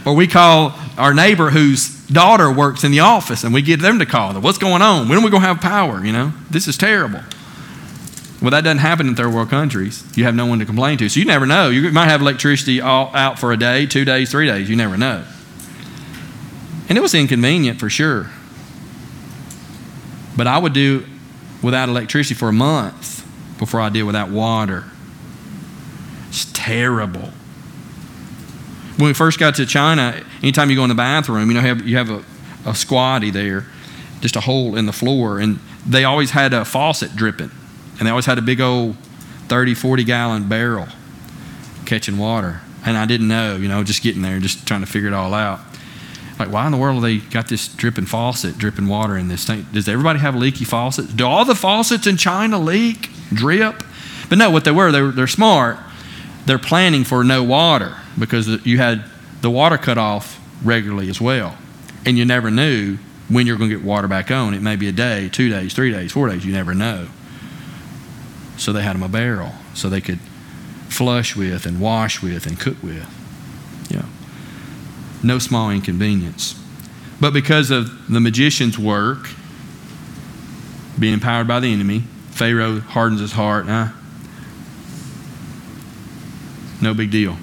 [0.06, 4.00] Or we call our neighbor whose daughter works in the office and we get them
[4.00, 4.44] to call them.
[4.44, 5.08] What's going on?
[5.08, 6.04] When are we going to have power?
[6.04, 7.22] You know, this is terrible.
[8.42, 10.04] Well, that doesn't happen in third world countries.
[10.18, 11.08] You have no one to complain to.
[11.08, 11.70] So you never know.
[11.70, 14.70] You might have electricity all out for a day, two days, three days.
[14.70, 15.24] You never know.
[16.90, 18.30] And it was inconvenient for sure.
[20.36, 21.06] But I would do
[21.62, 23.26] without electricity for a month
[23.60, 24.86] before I did without water.
[26.30, 27.30] It's terrible.
[28.98, 31.88] When we first got to China, anytime you go in the bathroom, you know, have,
[31.88, 32.24] you have a,
[32.66, 33.66] a squatty there,
[34.22, 37.52] just a hole in the floor, and they always had a faucet dripping.
[37.98, 38.96] And they always had a big old
[39.48, 40.88] 30, 40 gallon barrel
[41.86, 42.62] catching water.
[42.86, 45.34] And I didn't know, you know, just getting there, just trying to figure it all
[45.34, 45.60] out.
[46.42, 49.68] Like, why in the world they got this dripping faucet, dripping water in this thing?
[49.72, 51.14] Does everybody have leaky faucets?
[51.14, 53.84] Do all the faucets in China leak, drip?
[54.28, 55.78] But no, what they were, they were they're smart.
[56.48, 59.06] They're planning for no water because you had
[59.42, 61.56] the water cut off regularly as well.
[62.08, 62.98] And you never knew
[63.30, 64.56] when you're going to get water back on.
[64.56, 66.44] It may be a day, two days, three days, four days.
[66.44, 67.08] You never know.
[68.58, 70.20] So they had them a barrel so they could
[70.90, 73.21] flush with and wash with and cook with.
[75.24, 76.56] No small inconvenience.
[77.20, 79.30] But because of the magician's work,
[81.00, 83.68] being empowered by the enemy, Pharaoh hardens his heart.
[83.68, 83.90] Huh?
[86.82, 87.38] No big deal.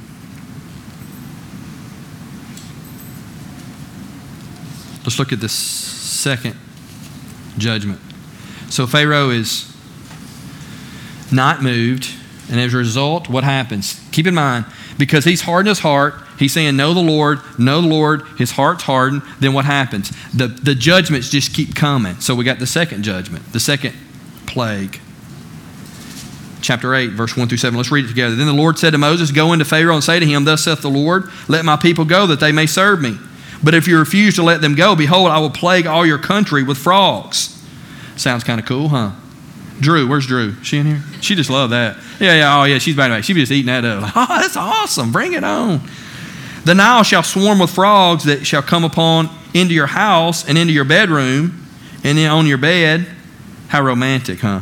[5.04, 6.56] Let's look at this second
[7.56, 8.00] judgment.
[8.68, 9.74] So Pharaoh is
[11.32, 12.12] not moved.
[12.50, 14.00] And as a result, what happens?
[14.10, 14.64] Keep in mind,
[14.96, 18.84] because he's hardened his heart, he's saying, Know the Lord, know the Lord, his heart's
[18.84, 20.10] hardened, then what happens?
[20.32, 22.20] The, the judgments just keep coming.
[22.20, 23.94] So we got the second judgment, the second
[24.46, 24.98] plague.
[26.60, 27.76] Chapter 8, verse 1 through 7.
[27.76, 28.34] Let's read it together.
[28.34, 30.80] Then the Lord said to Moses, Go into Pharaoh and say to him, Thus saith
[30.80, 33.16] the Lord, Let my people go, that they may serve me.
[33.62, 36.62] But if you refuse to let them go, behold, I will plague all your country
[36.62, 37.54] with frogs.
[38.16, 39.12] Sounds kind of cool, huh?
[39.80, 40.54] Drew, where's Drew?
[40.62, 41.02] She in here?
[41.20, 41.96] She just loved that.
[42.20, 43.22] Yeah, yeah, oh yeah, she's the way.
[43.22, 44.02] She be just eating that up.
[44.02, 45.12] Like, oh, that's awesome.
[45.12, 45.80] Bring it on.
[46.64, 50.72] The Nile shall swarm with frogs that shall come upon into your house and into
[50.72, 51.66] your bedroom
[52.04, 53.06] and then on your bed.
[53.68, 54.60] How romantic, huh?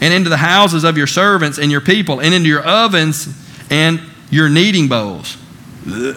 [0.00, 3.28] And into the houses of your servants and your people, and into your ovens
[3.70, 5.36] and your kneading bowls.
[5.86, 6.16] Ugh.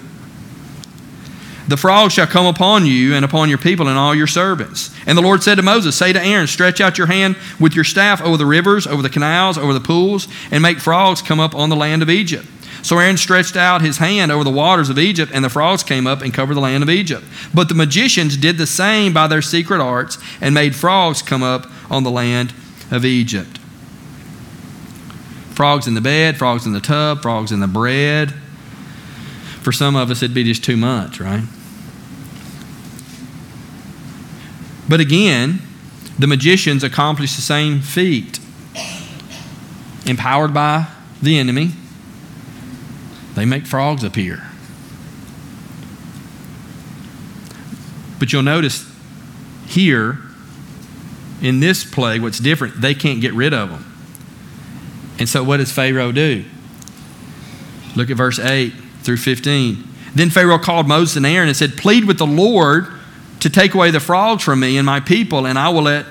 [1.68, 4.94] The frogs shall come upon you and upon your people and all your servants.
[5.08, 7.86] And the Lord said to Moses, Say to Aaron, Stretch out your hand with your
[7.86, 11.56] staff over the rivers, over the canals, over the pools, and make frogs come up
[11.56, 12.46] on the land of Egypt.
[12.82, 16.06] So Aaron stretched out his hand over the waters of Egypt, and the frogs came
[16.06, 17.24] up and covered the land of Egypt.
[17.54, 21.66] But the magicians did the same by their secret arts and made frogs come up
[21.90, 22.54] on the land
[22.92, 23.58] of Egypt.
[25.56, 28.34] Frogs in the bed, frogs in the tub, frogs in the bread.
[29.64, 31.44] For some of us, it'd be just too much, right?
[34.90, 35.62] But again,
[36.20, 38.40] the magicians accomplish the same feat.
[40.06, 40.88] Empowered by
[41.22, 41.72] the enemy,
[43.36, 44.44] they make frogs appear.
[48.20, 48.86] But you'll notice
[49.66, 50.20] here
[51.42, 53.86] in this plague, what's different, they can't get rid of them.
[55.20, 56.44] And so, what does Pharaoh do?
[57.96, 58.74] Look at verse 8
[59.04, 59.88] through 15.
[60.16, 62.88] Then Pharaoh called Moses and Aaron and said, Plead with the Lord
[63.40, 66.06] to take away the frogs from me and my people, and I will let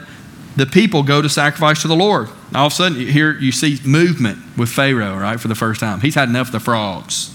[0.57, 2.29] the people go to sacrifice to the Lord.
[2.55, 6.01] All of a sudden, here you see movement with Pharaoh, right, for the first time.
[6.01, 7.35] He's had enough of the frogs.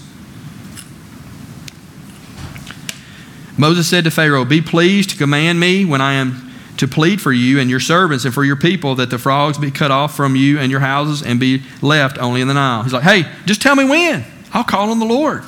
[3.56, 7.32] Moses said to Pharaoh, Be pleased to command me when I am to plead for
[7.32, 10.36] you and your servants and for your people that the frogs be cut off from
[10.36, 12.84] you and your houses and be left only in the Nile.
[12.84, 14.24] He's like, Hey, just tell me when.
[14.52, 15.44] I'll call on the Lord.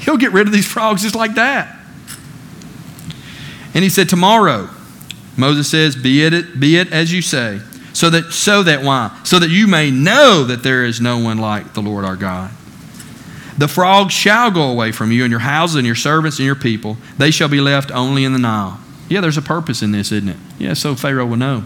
[0.00, 1.78] He'll get rid of these frogs just like that.
[3.74, 4.68] And he said, Tomorrow,
[5.36, 7.60] Moses says, Be it, be it as you say.
[7.92, 9.18] So that, so that why?
[9.24, 12.50] So that you may know that there is no one like the Lord our God.
[13.56, 16.54] The frogs shall go away from you and your houses and your servants and your
[16.54, 16.96] people.
[17.18, 18.78] They shall be left only in the Nile.
[19.08, 20.36] Yeah, there's a purpose in this, isn't it?
[20.58, 21.64] Yeah, so Pharaoh will know.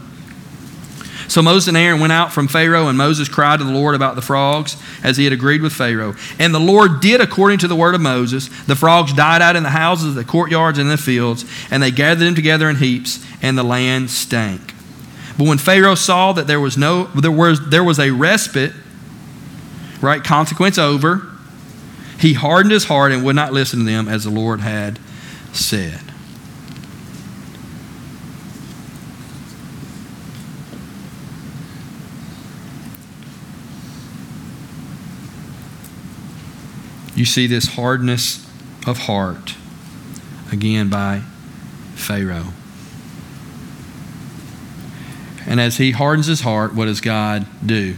[1.32, 4.16] So Moses and Aaron went out from Pharaoh, and Moses cried to the Lord about
[4.16, 6.14] the frogs, as he had agreed with Pharaoh.
[6.38, 8.50] And the Lord did according to the word of Moses.
[8.64, 12.26] The frogs died out in the houses, the courtyards, and the fields, and they gathered
[12.26, 14.74] them together in heaps, and the land stank.
[15.38, 18.74] But when Pharaoh saw that there was no there was there was a respite,
[20.02, 21.26] right, consequence over,
[22.18, 24.98] he hardened his heart and would not listen to them as the Lord had
[25.54, 26.11] said.
[37.14, 38.46] You see this hardness
[38.86, 39.54] of heart
[40.50, 41.22] again by
[41.94, 42.52] Pharaoh.
[45.46, 47.96] And as he hardens his heart, what does God do?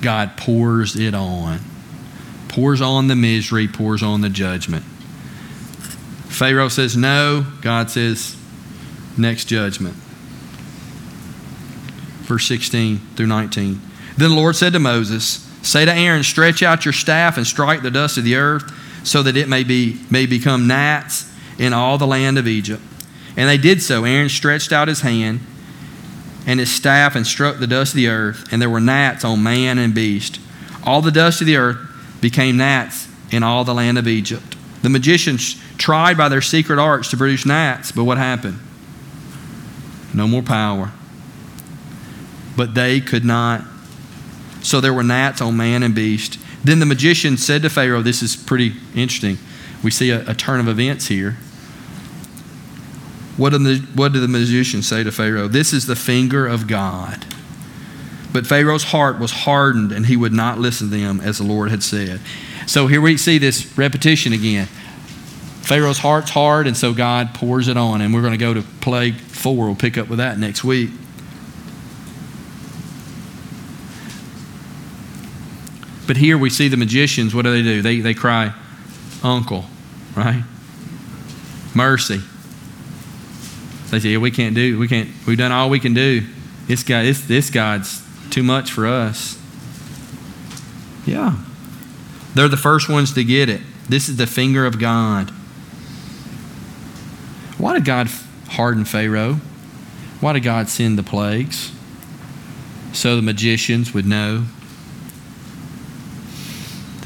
[0.00, 1.60] God pours it on.
[2.48, 4.84] Pours on the misery, pours on the judgment.
[6.28, 7.46] Pharaoh says no.
[7.60, 8.36] God says
[9.16, 9.94] next judgment.
[12.24, 13.80] Verse 16 through 19.
[14.16, 17.82] Then the Lord said to Moses, Say to Aaron, Stretch out your staff and strike
[17.82, 18.72] the dust of the earth,
[19.04, 22.82] so that it may, be, may become gnats in all the land of Egypt.
[23.36, 24.04] And they did so.
[24.04, 25.40] Aaron stretched out his hand
[26.46, 29.42] and his staff and struck the dust of the earth, and there were gnats on
[29.42, 30.38] man and beast.
[30.84, 31.78] All the dust of the earth
[32.20, 34.56] became gnats in all the land of Egypt.
[34.82, 38.60] The magicians tried by their secret arts to produce gnats, but what happened?
[40.14, 40.92] No more power.
[42.56, 43.64] But they could not
[44.66, 46.40] so there were gnats on man and beast.
[46.64, 49.38] Then the magician said to Pharaoh, This is pretty interesting.
[49.82, 51.36] We see a, a turn of events here.
[53.36, 55.46] What did, the, what did the magician say to Pharaoh?
[55.46, 57.24] This is the finger of God.
[58.32, 61.70] But Pharaoh's heart was hardened, and he would not listen to them as the Lord
[61.70, 62.20] had said.
[62.66, 64.66] So here we see this repetition again.
[65.62, 68.00] Pharaoh's heart's hard, and so God pours it on.
[68.00, 69.66] And we're going to go to plague four.
[69.66, 70.90] We'll pick up with that next week.
[76.06, 77.82] But here we see the magicians, what do they do?
[77.82, 78.54] They, they cry,
[79.22, 79.64] Uncle,
[80.14, 80.44] right?
[81.74, 82.20] Mercy.
[83.90, 86.22] They say, yeah, we can't do, we can't, we've done all we can do.
[86.66, 89.40] This guy, this, this God's too much for us.
[91.06, 91.36] Yeah.
[92.34, 93.60] They're the first ones to get it.
[93.88, 95.30] This is the finger of God.
[97.58, 98.08] Why did God
[98.48, 99.34] harden Pharaoh?
[100.20, 101.72] Why did God send the plagues?
[102.92, 104.44] So the magicians would know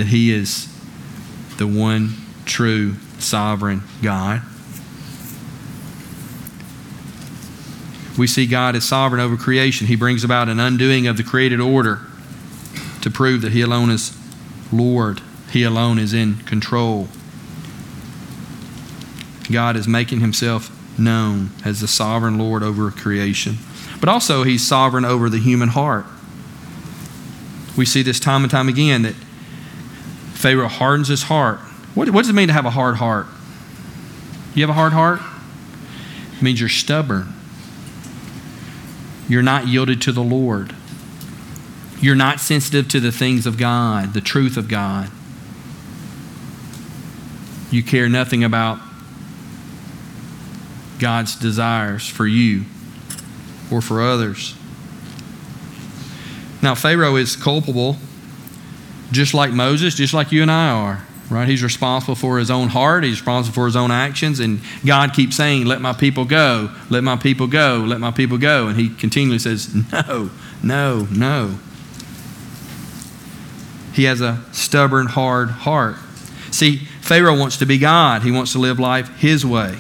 [0.01, 0.67] that He is
[1.59, 2.15] the one
[2.47, 4.41] true sovereign God.
[8.17, 9.89] We see God as sovereign over creation.
[9.89, 12.01] He brings about an undoing of the created order
[13.03, 14.17] to prove that He alone is
[14.73, 15.21] Lord,
[15.53, 17.09] He alone is in control.
[19.53, 23.59] God is making Himself known as the sovereign Lord over creation.
[24.01, 26.07] But also, He's sovereign over the human heart.
[27.77, 29.15] We see this time and time again that
[30.41, 31.59] Pharaoh hardens his heart.
[31.95, 33.27] What, what does it mean to have a hard heart?
[34.55, 35.21] You have a hard heart?
[36.35, 37.35] It means you're stubborn.
[39.29, 40.75] You're not yielded to the Lord.
[42.01, 45.11] You're not sensitive to the things of God, the truth of God.
[47.71, 48.79] You care nothing about
[50.99, 52.65] God's desires for you
[53.71, 54.55] or for others.
[56.63, 57.99] Now, Pharaoh is culpable
[59.13, 61.05] just like Moses, just like you and I are.
[61.31, 61.47] Right?
[61.47, 63.05] He's responsible for his own heart.
[63.05, 64.41] He's responsible for his own actions.
[64.41, 66.75] And God keeps saying, Let my people go.
[66.91, 67.85] Let my people go.
[67.87, 68.67] Let my people go.
[68.67, 70.31] And he continually says, No,
[70.63, 71.59] no, no.
[73.93, 75.97] He has a stubborn, hard heart.
[76.51, 78.23] See, Pharaoh wants to be God.
[78.23, 79.79] He wants to live life his way.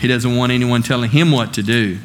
[0.00, 1.98] He doesn't want anyone telling him what to do.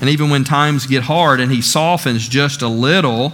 [0.00, 3.32] And even when times get hard and he softens just a little,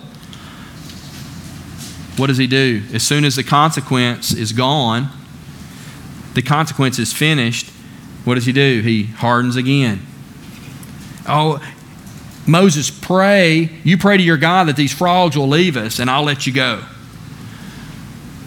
[2.19, 2.83] what does he do?
[2.93, 5.09] As soon as the consequence is gone,
[6.35, 7.71] the consequence is finished,
[8.25, 8.81] what does he do?
[8.81, 10.01] He hardens again.
[11.27, 11.63] Oh,
[12.47, 13.71] Moses, pray.
[13.85, 16.53] You pray to your God that these frogs will leave us, and I'll let you
[16.53, 16.83] go.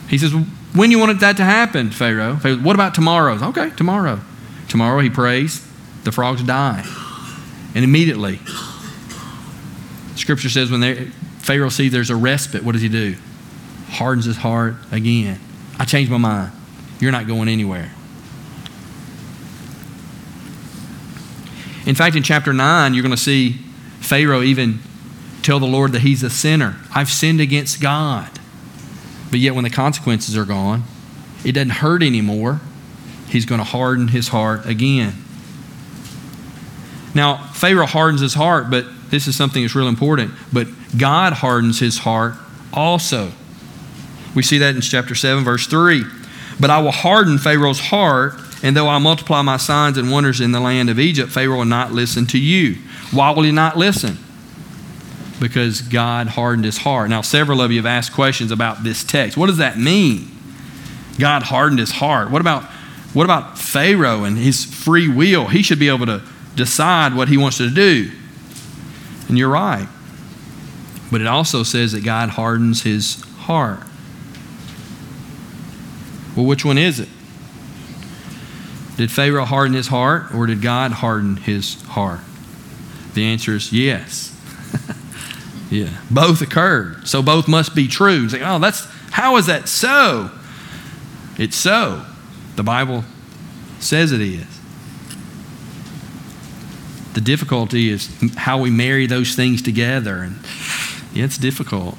[0.10, 0.34] He says,
[0.74, 2.38] When you wanted that to happen, Pharaoh?
[2.38, 3.38] Pharaoh what about tomorrow?
[3.50, 4.20] Okay, tomorrow.
[4.68, 5.68] Tomorrow he prays,
[6.04, 6.86] the frogs die.
[7.76, 8.40] And immediately,
[10.16, 13.16] Scripture says when Pharaoh sees there's a respite, what does he do?
[13.92, 15.40] Hardens his heart again.
[15.78, 16.52] I changed my mind.
[17.00, 17.92] You're not going anywhere.
[21.86, 23.54] In fact, in chapter 9, you're going to see
[24.00, 24.80] Pharaoh even
[25.42, 26.76] tell the Lord that he's a sinner.
[26.94, 28.30] I've sinned against God.
[29.32, 30.84] But yet, when the consequences are gone,
[31.44, 32.62] it doesn't hurt anymore.
[33.28, 35.14] He's going to harden his heart again.
[37.16, 40.34] Now, Pharaoh hardens his heart, but this is something that's real important.
[40.54, 40.68] But
[40.98, 42.36] God hardens his heart
[42.72, 43.32] also.
[44.36, 46.04] We see that in chapter 7, verse 3.
[46.60, 50.52] But I will harden Pharaoh's heart, and though I multiply my signs and wonders in
[50.52, 52.76] the land of Egypt, Pharaoh will not listen to you.
[53.12, 54.18] Why will he not listen?
[55.40, 57.10] Because God hardened his heart.
[57.10, 59.38] Now, several of you have asked questions about this text.
[59.38, 60.30] What does that mean?
[61.20, 62.30] God hardened his heart.
[62.30, 62.64] What about
[63.14, 65.48] what about Pharaoh and his free will?
[65.48, 66.22] He should be able to
[66.56, 68.10] decide what he wants to do.
[69.28, 69.88] And you're right.
[71.12, 73.82] But it also says that God hardens his heart.
[76.36, 77.10] Well, which one is it?
[78.98, 82.20] Did Pharaoh harden his heart or did God harden his heart?
[83.14, 84.38] The answer is yes.
[85.72, 87.08] yeah, both occurred.
[87.08, 88.30] So both must be true.
[88.30, 90.32] Say, oh, that's how is that so?
[91.38, 92.06] It's so.
[92.56, 93.04] The Bible
[93.80, 94.46] says it is.
[97.14, 100.18] The difficulty is how we marry those things together.
[100.18, 100.38] And
[101.14, 101.98] yeah, it's difficult.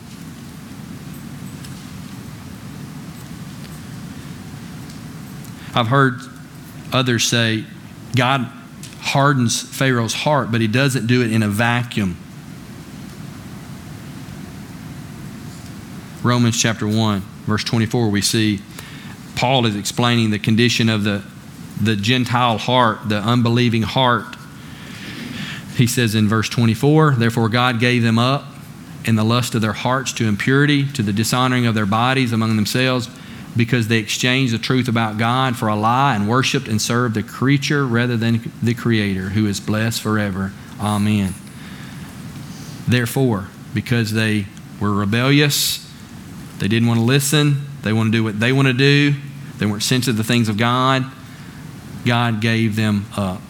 [5.74, 6.20] I've heard
[6.92, 7.64] others say
[8.14, 8.50] God
[9.00, 12.16] hardens Pharaoh's heart, but he doesn't do it in a vacuum.
[16.22, 18.60] Romans chapter 1, verse 24, we see
[19.34, 21.22] Paul is explaining the condition of the,
[21.80, 24.36] the Gentile heart, the unbelieving heart.
[25.76, 28.44] He says in verse 24, Therefore God gave them up
[29.04, 32.54] in the lust of their hearts to impurity, to the dishonoring of their bodies among
[32.54, 33.08] themselves,
[33.56, 37.22] because they exchanged the truth about God for a lie and worshiped and served the
[37.22, 40.52] creature rather than the Creator, who is blessed forever.
[40.80, 41.34] Amen.
[42.88, 44.46] Therefore, because they
[44.80, 45.88] were rebellious,
[46.58, 49.14] they didn't want to listen, they want to do what they want to do,
[49.58, 51.04] they weren't sensitive to the things of God,
[52.04, 53.40] God gave them up.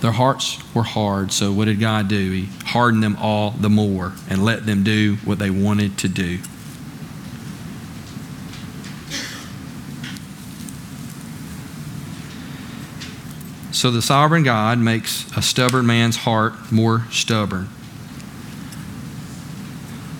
[0.00, 2.32] Their hearts were hard, so what did God do?
[2.32, 6.38] He hardened them all the more and let them do what they wanted to do.
[13.72, 17.66] So the sovereign God makes a stubborn man's heart more stubborn.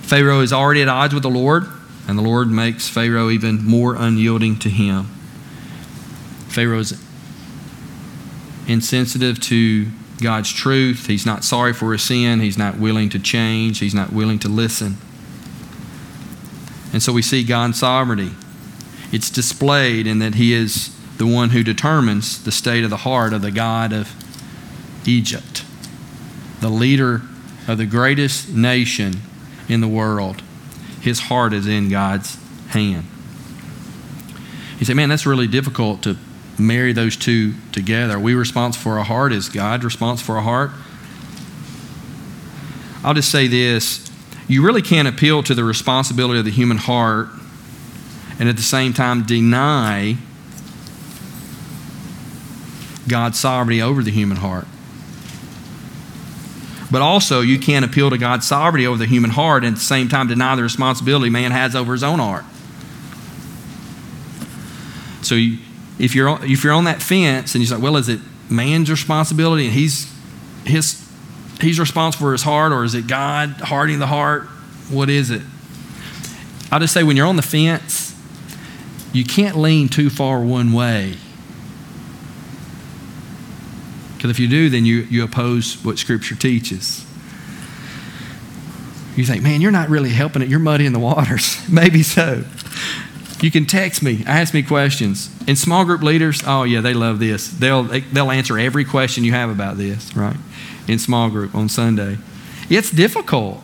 [0.01, 1.67] Pharaoh is already at odds with the Lord,
[2.07, 5.05] and the Lord makes Pharaoh even more unyielding to him.
[6.49, 6.93] Pharaoh's
[8.67, 9.87] insensitive to
[10.21, 11.07] God's truth.
[11.07, 12.39] He's not sorry for his sin.
[12.39, 13.79] He's not willing to change.
[13.79, 14.97] He's not willing to listen.
[16.93, 18.31] And so we see God's sovereignty.
[19.11, 23.33] It's displayed in that he is the one who determines the state of the heart
[23.33, 24.13] of the God of
[25.05, 25.65] Egypt,
[26.59, 27.21] the leader
[27.67, 29.21] of the greatest nation
[29.67, 30.41] in the world.
[31.01, 32.37] His heart is in God's
[32.69, 33.05] hand.
[34.79, 36.17] You say, man, that's really difficult to
[36.61, 38.15] marry those two together.
[38.15, 39.33] Are we responsible for our heart?
[39.33, 40.71] Is God responsible for our heart?
[43.03, 44.11] I'll just say this
[44.47, 47.29] you really can't appeal to the responsibility of the human heart
[48.37, 50.17] and at the same time deny
[53.07, 54.67] God's sovereignty over the human heart.
[56.91, 59.85] But also, you can't appeal to God's sovereignty over the human heart and at the
[59.85, 62.43] same time deny the responsibility man has over his own heart.
[65.23, 65.59] So, you,
[66.01, 68.89] if you're on, if you're on that fence and you're like, well, is it man's
[68.89, 70.11] responsibility and he's
[70.65, 71.07] his
[71.61, 74.43] he's responsible for his heart, or is it God hardening the heart?
[74.89, 75.43] What is it?
[76.71, 78.17] I'll just say when you're on the fence,
[79.13, 81.17] you can't lean too far one way.
[84.15, 87.05] Because if you do, then you, you oppose what Scripture teaches.
[89.15, 90.47] You think, man, you're not really helping it.
[90.47, 91.59] You're muddying the waters.
[91.69, 92.43] Maybe so.
[93.41, 95.29] You can text me, ask me questions.
[95.47, 97.49] And small group leaders, oh yeah, they love this.
[97.49, 100.37] They'll they'll answer every question you have about this, right?
[100.87, 102.17] In small group on Sunday.
[102.69, 103.61] It's difficult.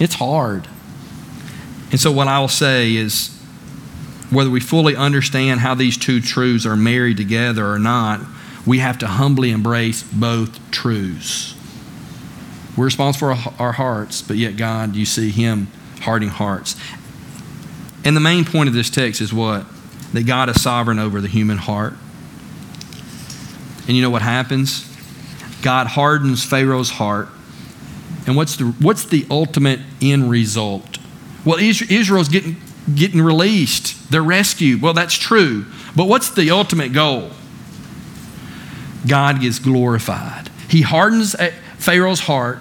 [0.00, 0.66] It's hard.
[1.92, 3.36] And so what I'll say is
[4.30, 8.20] whether we fully understand how these two truths are married together or not,
[8.66, 11.54] we have to humbly embrace both truths.
[12.76, 15.68] We're responsible for our hearts, but yet God, you see Him
[16.00, 16.76] hardening hearts.
[18.04, 19.66] And the main point of this text is what?
[20.12, 21.94] That God is sovereign over the human heart.
[23.86, 24.86] And you know what happens?
[25.62, 27.28] God hardens Pharaoh's heart.
[28.26, 30.98] And what's the, what's the ultimate end result?
[31.44, 32.56] Well, Israel's getting,
[32.94, 34.82] getting released, they're rescued.
[34.82, 35.66] Well, that's true.
[35.96, 37.30] But what's the ultimate goal?
[39.06, 40.50] God gets glorified.
[40.68, 42.60] He hardens uh, Pharaoh's heart,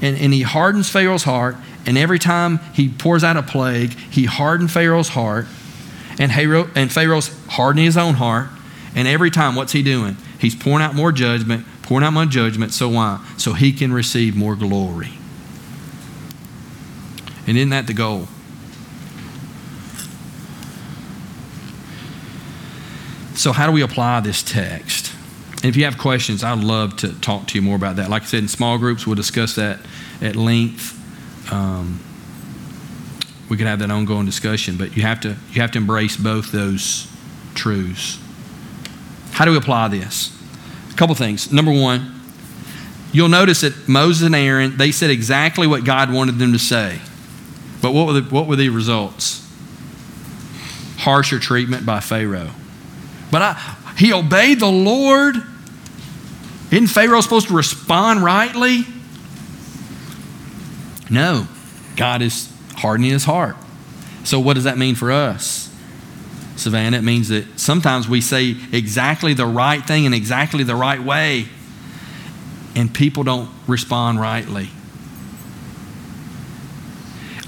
[0.00, 1.56] and, and he hardens Pharaoh's heart,
[1.86, 5.46] and every time he pours out a plague, he hardened Pharaoh's heart,
[6.18, 8.48] and, Pharaoh, and Pharaoh's hardening his own heart.
[8.94, 10.16] And every time, what's he doing?
[10.38, 12.72] He's pouring out more judgment, pouring out more judgment.
[12.72, 13.24] So why?
[13.38, 15.14] So he can receive more glory.
[17.46, 18.28] And isn't that the goal?
[23.34, 25.12] So, how do we apply this text?
[25.56, 28.10] And if you have questions, I'd love to talk to you more about that.
[28.10, 29.80] Like I said, in small groups, we'll discuss that
[30.20, 31.01] at length.
[31.50, 32.00] Um,
[33.48, 36.52] we could have that ongoing discussion, but you have to you have to embrace both
[36.52, 37.06] those
[37.54, 38.18] truths.
[39.32, 40.34] How do we apply this?
[40.90, 41.52] A couple things.
[41.52, 42.20] Number one,
[43.12, 47.00] you'll notice that Moses and Aaron they said exactly what God wanted them to say,
[47.82, 49.40] but what were the, what were the results?
[50.98, 52.52] Harsher treatment by Pharaoh.
[53.30, 55.36] But I, he obeyed the Lord.
[56.70, 58.86] Isn't Pharaoh supposed to respond rightly?
[61.12, 61.46] No.
[61.96, 63.56] God is hardening his heart.
[64.24, 65.68] So, what does that mean for us?
[66.56, 71.02] Savannah, it means that sometimes we say exactly the right thing in exactly the right
[71.02, 71.46] way,
[72.74, 74.70] and people don't respond rightly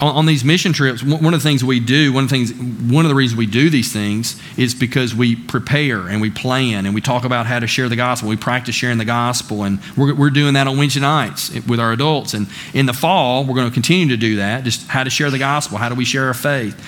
[0.04, 2.52] on, on, these mission trips, one of the things we do, one of the things,
[2.92, 6.84] one of the reasons we do these things is because we prepare and we plan
[6.84, 8.28] and we talk about how to share the gospel.
[8.28, 11.90] We practice sharing the gospel, and we're, we're doing that on Wednesday nights with our
[11.92, 12.34] adults.
[12.34, 14.64] And in the fall, we're going to continue to do that.
[14.64, 16.78] Just how to share the gospel, how do we share our faith,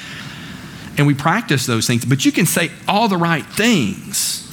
[0.99, 2.05] and we practice those things.
[2.05, 4.53] But you can say all the right things,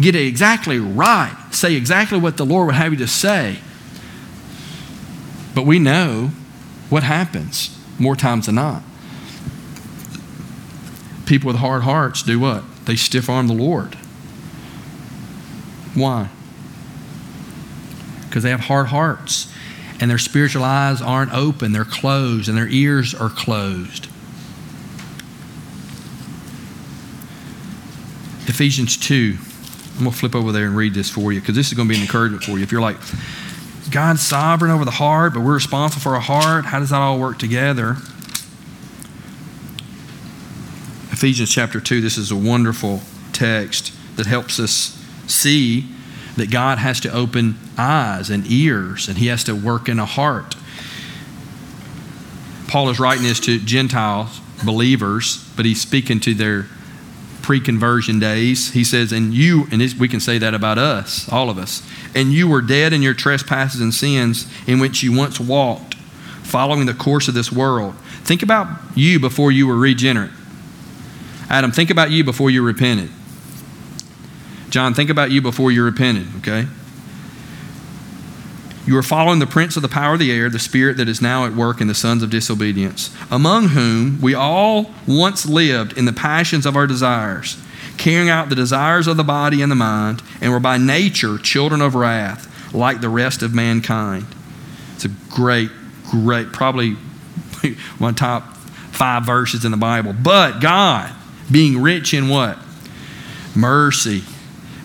[0.00, 3.58] get it exactly right, say exactly what the Lord would have you to say.
[5.56, 6.30] But we know
[6.88, 8.82] what happens more times than not?
[11.26, 12.64] People with hard hearts do what?
[12.86, 13.94] They stiff arm the Lord.
[15.94, 16.28] Why?
[18.22, 19.52] Because they have hard hearts
[20.00, 24.06] and their spiritual eyes aren't open, they're closed, and their ears are closed.
[28.48, 29.36] Ephesians 2.
[29.96, 31.86] I'm going to flip over there and read this for you because this is going
[31.86, 32.62] to be an encouragement for you.
[32.62, 32.96] If you're like,
[33.90, 36.66] God's sovereign over the heart, but we're responsible for our heart.
[36.66, 37.96] How does that all work together?
[41.10, 43.00] Ephesians chapter 2, this is a wonderful
[43.32, 45.86] text that helps us see
[46.36, 50.06] that God has to open eyes and ears and He has to work in a
[50.06, 50.54] heart.
[52.68, 56.68] Paul is writing this to Gentiles, believers, but he's speaking to their
[57.50, 58.70] pre conversion days.
[58.74, 61.82] He says, And you, and we can say that about us, all of us,
[62.14, 65.94] and you were dead in your trespasses and sins in which you once walked,
[66.44, 67.96] following the course of this world.
[68.22, 70.30] Think about you before you were regenerate.
[71.48, 73.10] Adam, think about you before you repented.
[74.68, 76.68] John, think about you before you repented, okay?
[78.86, 81.20] You are following the prince of the power of the air, the spirit that is
[81.20, 86.06] now at work in the sons of disobedience, among whom we all once lived in
[86.06, 87.58] the passions of our desires,
[87.98, 91.82] carrying out the desires of the body and the mind, and were by nature children
[91.82, 94.26] of wrath, like the rest of mankind.
[94.94, 95.70] It's a great,
[96.10, 96.94] great, probably
[97.98, 98.56] one top
[98.92, 100.14] five verses in the Bible.
[100.14, 101.14] But God,
[101.50, 102.58] being rich in what?
[103.54, 104.22] Mercy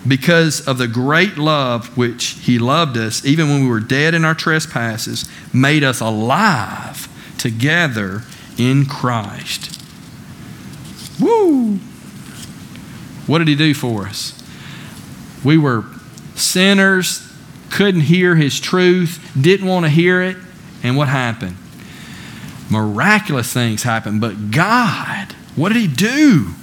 [0.06, 4.24] because of the great love which He loved us, even when we were dead in
[4.24, 8.22] our trespasses, made us alive together
[8.58, 9.80] in Christ.
[11.20, 11.76] Woo!
[13.26, 14.32] What did He do for us?
[15.44, 15.84] We were
[16.34, 17.32] sinners,
[17.70, 20.36] couldn't hear His truth, didn't want to hear it,
[20.82, 21.56] and what happened?
[22.70, 26.54] Miraculous things happened, but God, what did He do?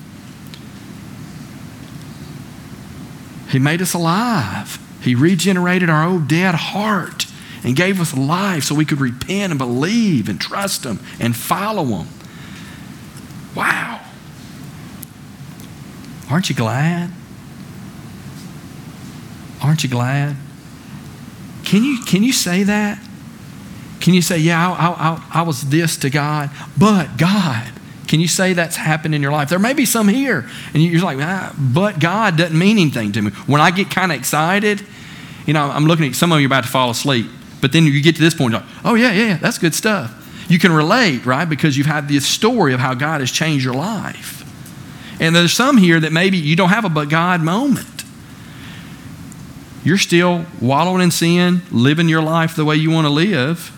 [3.54, 4.80] He made us alive.
[5.04, 7.28] He regenerated our old dead heart
[7.64, 11.86] and gave us life so we could repent and believe and trust Him and follow
[11.86, 12.08] Him.
[13.56, 14.02] Wow.
[16.32, 17.12] Aren't you glad?
[19.62, 20.36] Aren't you glad?
[21.64, 23.00] Can you, can you say that?
[24.00, 27.72] Can you say, yeah, I, I, I was this to God, but God,
[28.08, 29.50] can you say that's happened in your life?
[29.50, 33.22] There may be some here, and you're like, ah, but God doesn't mean anything to
[33.22, 33.32] me.
[33.48, 34.86] When I get kind of excited,
[35.46, 37.28] you know, I'm looking at some of you about to fall asleep,
[37.62, 40.20] but then you get to this point, like, oh, yeah, yeah, that's good stuff.
[40.50, 41.46] You can relate, right?
[41.46, 44.42] Because you've had this story of how God has changed your life.
[45.22, 47.88] And there's some here that maybe you don't have a but God moment.
[49.84, 53.72] You're still wallowing in sin, living your life the way you want to live.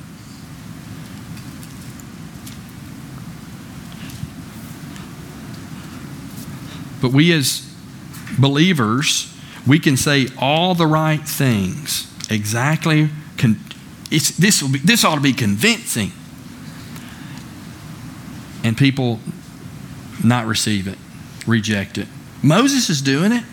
[7.06, 7.62] But we as
[8.40, 9.32] believers,
[9.68, 13.10] we can say all the right things exactly.
[13.38, 13.60] Con-
[14.10, 16.12] this, will be, this ought to be convincing.
[18.64, 19.20] And people
[20.24, 20.98] not receive it,
[21.46, 22.08] reject it.
[22.42, 23.44] Moses is doing it.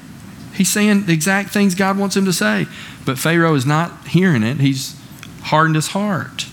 [0.54, 2.66] He's saying the exact things God wants him to say.
[3.04, 4.60] But Pharaoh is not hearing it.
[4.60, 4.98] He's
[5.42, 6.46] hardened his heart.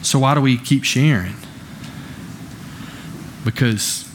[0.00, 1.34] So, why do we keep sharing?
[3.44, 4.08] Because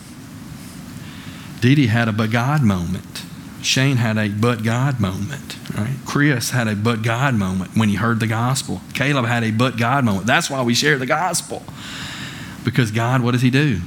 [1.61, 3.23] Dee Dee had a but God moment.
[3.61, 5.57] Shane had a but God moment.
[5.75, 5.95] Right?
[6.05, 8.81] Chris had a but God moment when he heard the gospel.
[8.93, 10.27] Caleb had a but God moment.
[10.27, 11.63] That's why we share the gospel.
[12.63, 13.79] Because God, what does He do?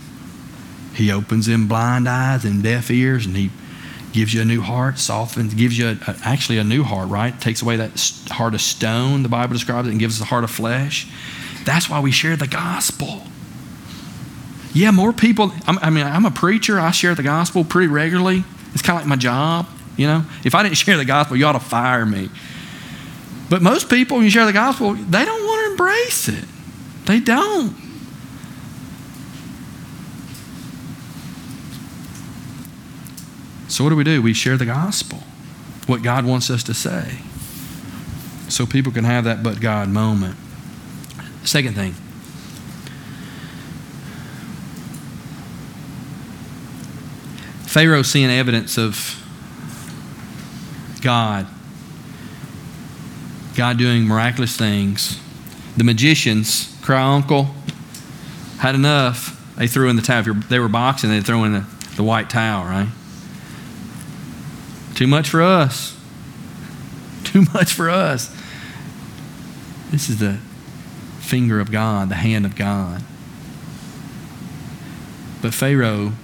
[0.94, 3.50] He opens them blind eyes and deaf ears, and He
[4.12, 7.38] gives you a new heart, softens, gives you a, a, actually a new heart, right?
[7.40, 7.90] Takes away that
[8.30, 11.08] heart of stone, the Bible describes it, and gives us a heart of flesh.
[11.64, 13.22] That's why we share the gospel.
[14.72, 15.52] Yeah, more people.
[15.66, 16.78] I'm, mean, I'm a preacher.
[16.78, 18.44] I share the gospel pretty regularly.
[18.72, 19.66] It's kind of like my job,
[19.96, 20.24] you know.
[20.44, 22.30] If I didn't share the gospel, you ought to fire me.
[23.48, 26.44] But most people, when you share the gospel, they don't want to embrace it.
[27.06, 27.74] They don't.
[33.68, 34.20] So, what do we do?
[34.20, 35.22] We share the gospel,
[35.86, 37.18] what God wants us to say,
[38.48, 40.36] so people can have that but God moment.
[41.44, 41.94] Second thing,
[47.68, 49.22] Pharaoh seeing evidence of
[51.02, 51.46] God,
[53.56, 55.20] God doing miraculous things.
[55.76, 57.48] The magicians, cry uncle,
[58.60, 59.54] had enough.
[59.58, 60.32] They threw in the towel.
[60.48, 61.66] They were boxing, they throw in the,
[61.96, 62.88] the white towel, right?
[64.94, 65.94] Too much for us.
[67.24, 68.34] Too much for us.
[69.90, 70.38] This is the
[71.20, 73.02] finger of God, the hand of God.
[75.42, 76.14] But Pharaoh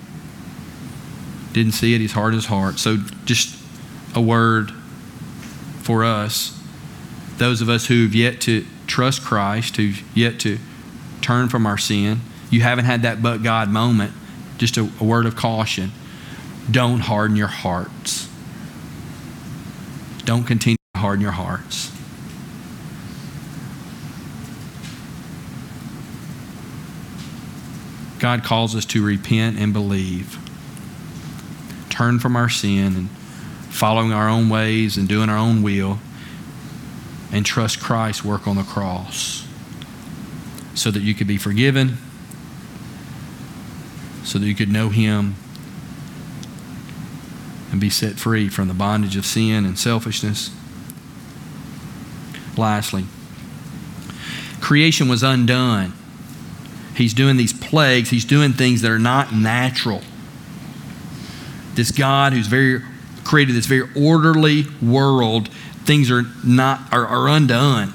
[1.55, 2.01] didn't see it.
[2.01, 2.79] He's hard his heart.
[2.79, 3.57] So, just
[4.15, 4.71] a word
[5.83, 6.61] for us,
[7.39, 10.59] those of us who've yet to trust Christ, who've yet to
[11.23, 14.13] turn from our sin, you haven't had that but God moment.
[14.59, 15.93] Just a, a word of caution.
[16.71, 18.29] Don't harden your hearts.
[20.25, 21.91] Don't continue to harden your hearts.
[28.19, 30.39] God calls us to repent and believe.
[31.91, 33.11] Turn from our sin and
[33.71, 35.99] following our own ways and doing our own will
[37.33, 39.47] and trust Christ's work on the cross
[40.75, 41.97] so that you could be forgiven,
[44.23, 45.35] so that you could know Him
[47.73, 50.51] and be set free from the bondage of sin and selfishness.
[52.57, 53.07] Lastly,
[54.61, 55.93] creation was undone.
[56.97, 60.03] He's doing these plagues, he's doing things that are not natural.
[61.75, 62.81] This God who's very
[63.25, 65.49] created this very orderly world,
[65.85, 67.93] things are not are, are undone.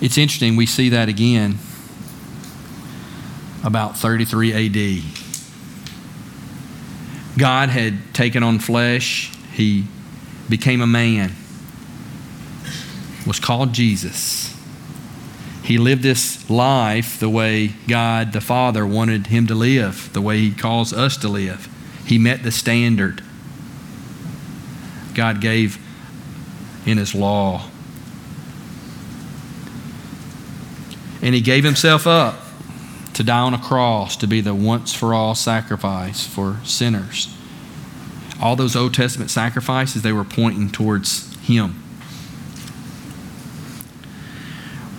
[0.00, 1.58] It's interesting, we see that again
[3.62, 5.02] about 33 AD.
[7.38, 9.84] God had taken on flesh, he
[10.48, 11.32] became a man,
[13.26, 14.49] was called Jesus.
[15.70, 20.40] He lived this life the way God the Father wanted him to live, the way
[20.40, 21.68] he calls us to live.
[22.04, 23.22] He met the standard
[25.14, 25.78] God gave
[26.84, 27.70] in his law.
[31.22, 32.40] And he gave himself up
[33.14, 37.32] to die on a cross to be the once for all sacrifice for sinners.
[38.42, 41.80] All those Old Testament sacrifices, they were pointing towards Him.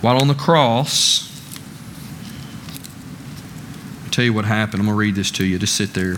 [0.02, 1.30] While on the cross,
[4.04, 4.80] I'll tell you what happened.
[4.80, 5.58] I'm going to read this to you.
[5.58, 6.16] Just sit there.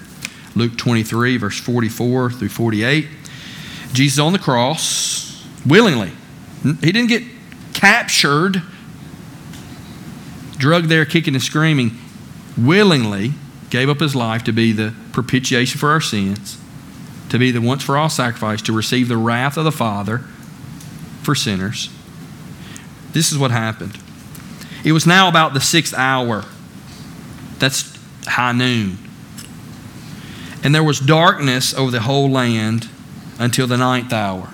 [0.57, 3.09] Luke 23, verse 44 through 48.
[3.93, 6.11] Jesus on the cross, willingly.
[6.63, 7.23] He didn't get
[7.75, 8.63] captured
[10.57, 11.91] drugged there kicking and screaming,
[12.57, 13.33] willingly
[13.69, 16.57] gave up his life to be the propitiation for our sins,
[17.29, 20.19] to be the once for all sacrifice, to receive the wrath of the Father
[21.23, 21.91] for sinners.
[23.15, 23.97] This is what happened.
[24.85, 26.45] It was now about the sixth hour.
[27.59, 27.97] That's
[28.27, 28.99] high noon.
[30.63, 32.89] And there was darkness over the whole land
[33.39, 34.51] until the ninth hour.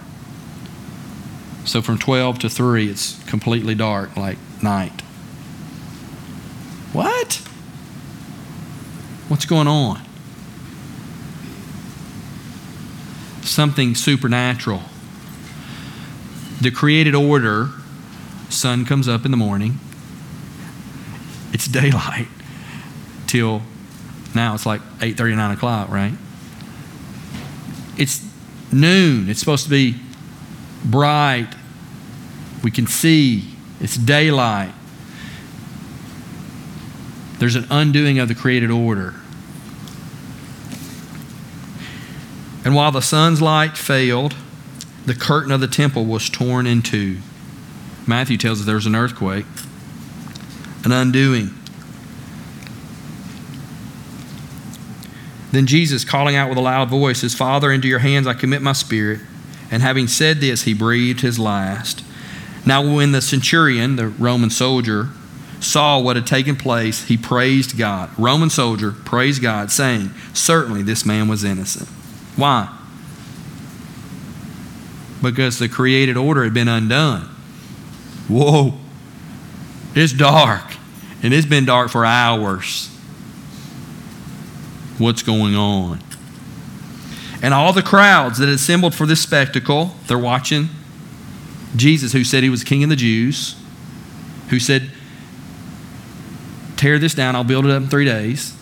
[1.64, 5.00] So from 12 to 3, it's completely dark, like night.
[6.92, 7.36] What?
[9.28, 10.02] What's going on?
[13.42, 14.82] Something supernatural.
[16.60, 17.70] The created order,
[18.50, 19.78] sun comes up in the morning.
[21.52, 22.28] It's daylight
[23.26, 23.62] till
[24.34, 26.14] now it's like 8:30 9 o'clock, right?
[27.96, 28.24] It's
[28.72, 29.28] noon.
[29.28, 29.96] It's supposed to be
[30.84, 31.48] bright.
[32.62, 33.54] We can see.
[33.80, 34.72] It's daylight.
[37.38, 39.14] There's an undoing of the created order.
[42.64, 44.34] And while the sun's light failed,
[45.06, 47.18] the curtain of the temple was torn in two.
[48.06, 49.46] Matthew tells us there was an earthquake,
[50.84, 51.50] an undoing.
[55.52, 58.62] Then Jesus, calling out with a loud voice, says, Father, into your hands I commit
[58.62, 59.20] my spirit.
[59.70, 62.04] And having said this, he breathed his last.
[62.66, 65.08] Now, when the centurion, the Roman soldier,
[65.60, 68.10] saw what had taken place, he praised God.
[68.18, 71.88] Roman soldier praised God, saying, Certainly this man was innocent.
[72.36, 72.76] Why?
[75.22, 77.28] Because the created order had been undone.
[78.30, 78.74] Whoa.
[79.94, 80.64] It's dark.
[81.22, 82.88] And it's been dark for hours.
[84.98, 86.00] What's going on?
[87.42, 90.68] And all the crowds that assembled for this spectacle, they're watching
[91.76, 93.56] Jesus, who said he was king of the Jews,
[94.48, 94.90] who said,
[96.76, 98.52] Tear this down, I'll build it up in three days.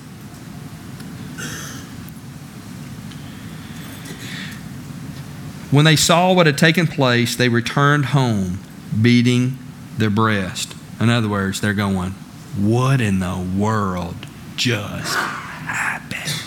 [5.71, 8.59] When they saw what had taken place, they returned home,
[9.01, 9.59] beating
[9.97, 10.75] their breast.
[11.01, 12.13] In other words, they're going,
[12.57, 14.17] What in the world
[14.57, 16.43] just happened?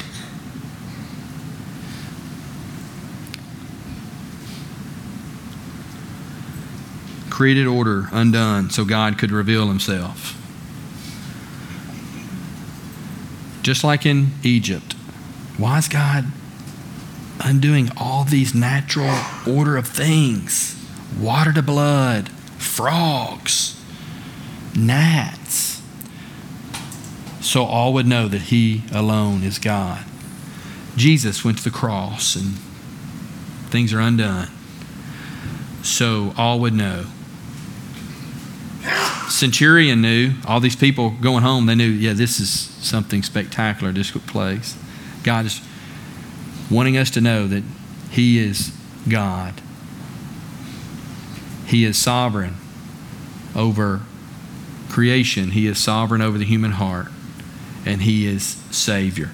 [7.29, 10.37] Created order undone so God could reveal himself.
[13.63, 14.93] Just like in Egypt.
[15.57, 16.25] Why is God
[17.39, 19.17] undoing all these natural
[19.47, 20.80] order of things
[21.19, 23.79] water to blood, frogs,
[24.75, 25.81] gnats.
[27.41, 30.05] So all would know that He alone is God.
[30.95, 32.55] Jesus went to the cross and
[33.69, 34.49] things are undone.
[35.83, 37.05] So all would know.
[39.29, 44.11] Centurion knew, all these people going home, they knew, yeah, this is something spectacular, this
[44.11, 44.75] place.
[45.23, 45.61] God is
[46.69, 47.63] wanting us to know that
[48.11, 48.71] He is
[49.09, 49.53] God.
[51.71, 52.57] He is sovereign
[53.55, 54.01] over
[54.89, 57.07] creation, He is sovereign over the human heart,
[57.85, 59.29] and He is Savior.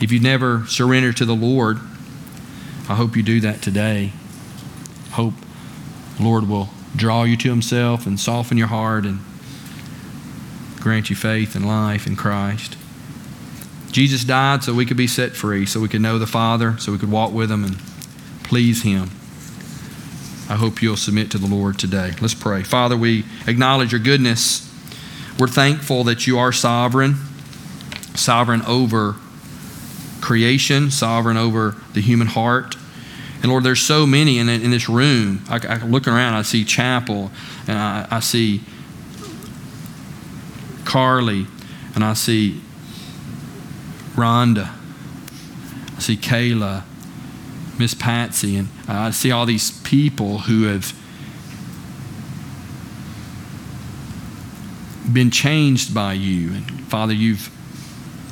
[0.00, 1.78] If you've never surrendered to the Lord,
[2.88, 4.10] I hope you do that today.
[5.12, 5.34] Hope
[6.16, 9.20] the Lord will draw you to Himself and soften your heart and
[10.80, 12.76] grant you faith and life in Christ.
[13.92, 16.90] Jesus died so we could be set free, so we could know the Father, so
[16.90, 17.76] we could walk with Him and
[18.48, 19.10] please Him.
[20.48, 22.12] I hope you'll submit to the Lord today.
[22.22, 22.62] Let's pray.
[22.62, 24.64] Father, we acknowledge your goodness.
[25.38, 27.16] We're thankful that you are sovereign,
[28.14, 29.16] sovereign over
[30.22, 32.76] creation, sovereign over the human heart.
[33.42, 35.42] And Lord, there's so many in, in this room.
[35.50, 37.30] I, I looking around, I see Chapel,
[37.66, 38.62] and I, I see
[40.86, 41.46] Carly,
[41.94, 42.62] and I see
[44.14, 44.72] Rhonda.
[45.94, 46.84] I see Kayla,
[47.78, 50.92] Miss Patsy, and I see all these people who have
[55.12, 56.52] been changed by you.
[56.52, 57.50] And Father, you've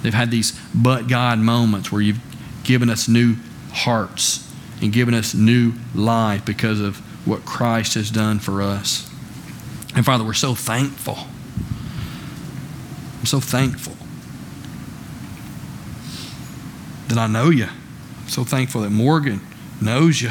[0.02, 2.20] they've had these but God moments where you've
[2.64, 3.36] given us new
[3.72, 9.10] hearts and given us new life because of what Christ has done for us.
[9.94, 11.18] And Father, we're so thankful.
[13.20, 13.94] I'm so thankful
[17.08, 17.68] that I know you.
[18.28, 19.40] So thankful that Morgan
[19.80, 20.30] knows you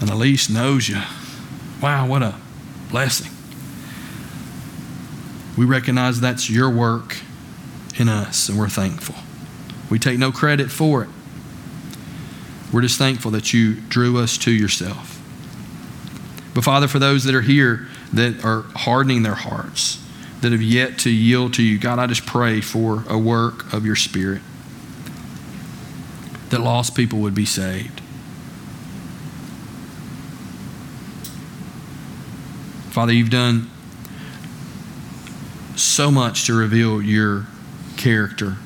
[0.00, 1.00] and Elise knows you.
[1.82, 2.34] Wow, what a
[2.90, 3.30] blessing.
[5.56, 7.16] We recognize that's your work
[7.98, 9.16] in us, and we're thankful.
[9.90, 11.08] We take no credit for it.
[12.72, 15.20] We're just thankful that you drew us to yourself.
[16.54, 20.02] But Father, for those that are here that are hardening their hearts,
[20.40, 23.84] that have yet to yield to you, God, I just pray for a work of
[23.84, 24.40] your Spirit
[26.50, 28.00] that lost people would be saved.
[32.90, 33.70] Father, you've done
[35.76, 37.46] so much to reveal your
[37.96, 38.56] character.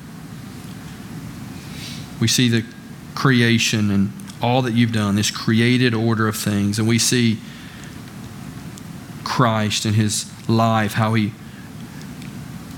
[2.19, 2.65] We see the
[3.13, 4.11] creation and
[4.41, 7.39] all that you've done, this created order of things, and we see
[9.23, 11.33] Christ and his life, how he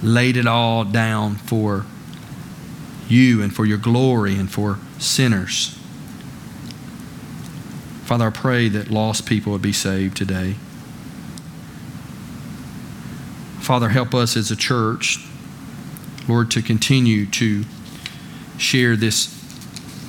[0.03, 1.85] laid it all down for
[3.07, 5.77] you and for your glory and for sinners.
[8.05, 10.55] Father, I pray that lost people would be saved today.
[13.59, 15.19] Father, help us as a church,
[16.27, 17.65] Lord, to continue to
[18.57, 19.33] share this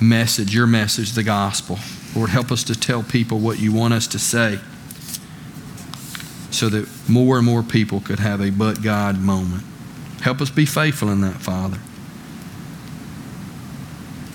[0.01, 1.77] message, your message, the gospel.
[2.15, 4.59] Lord, help us to tell people what you want us to say.
[6.51, 9.63] so that more and more people could have a but God moment.
[10.21, 11.77] Help us be faithful in that, Father.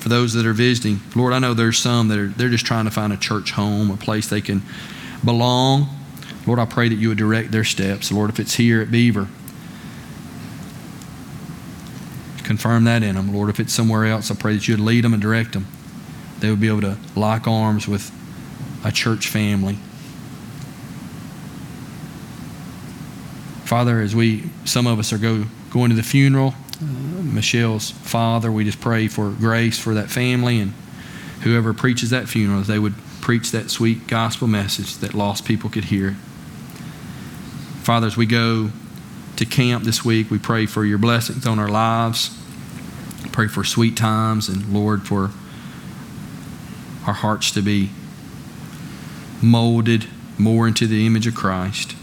[0.05, 2.84] For those that are visiting, Lord, I know there's some that are they're just trying
[2.84, 4.61] to find a church home, a place they can
[5.24, 5.88] belong.
[6.46, 8.12] Lord, I pray that you would direct their steps.
[8.12, 9.28] Lord, if it's here at Beaver,
[12.42, 13.32] confirm that in them.
[13.32, 15.66] Lord, if it's somewhere else, I pray that you would lead them and direct them.
[16.40, 18.12] They would be able to lock arms with
[18.84, 19.78] a church family.
[23.64, 28.64] Father, as we, some of us are go, going to the funeral, Michelle's father, we
[28.64, 30.72] just pray for grace for that family and
[31.43, 35.85] whoever preaches that funeral, they would preach that sweet gospel message that lost people could
[35.85, 36.12] hear.
[37.83, 38.70] Father, as we go
[39.37, 42.39] to camp this week, we pray for your blessings on our lives.
[43.33, 45.31] Pray for sweet times and, Lord, for
[47.07, 47.91] our hearts to be
[49.43, 50.07] molded
[50.39, 51.95] more into the image of Christ.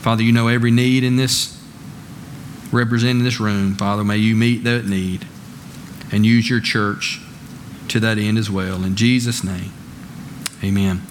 [0.00, 1.62] Father, you know every need in this,
[2.72, 3.74] represented in this room.
[3.74, 5.26] Father, may you meet that need
[6.10, 7.20] and use your church
[7.88, 8.82] to that end as well.
[8.84, 9.72] In Jesus' name,
[10.64, 11.02] amen.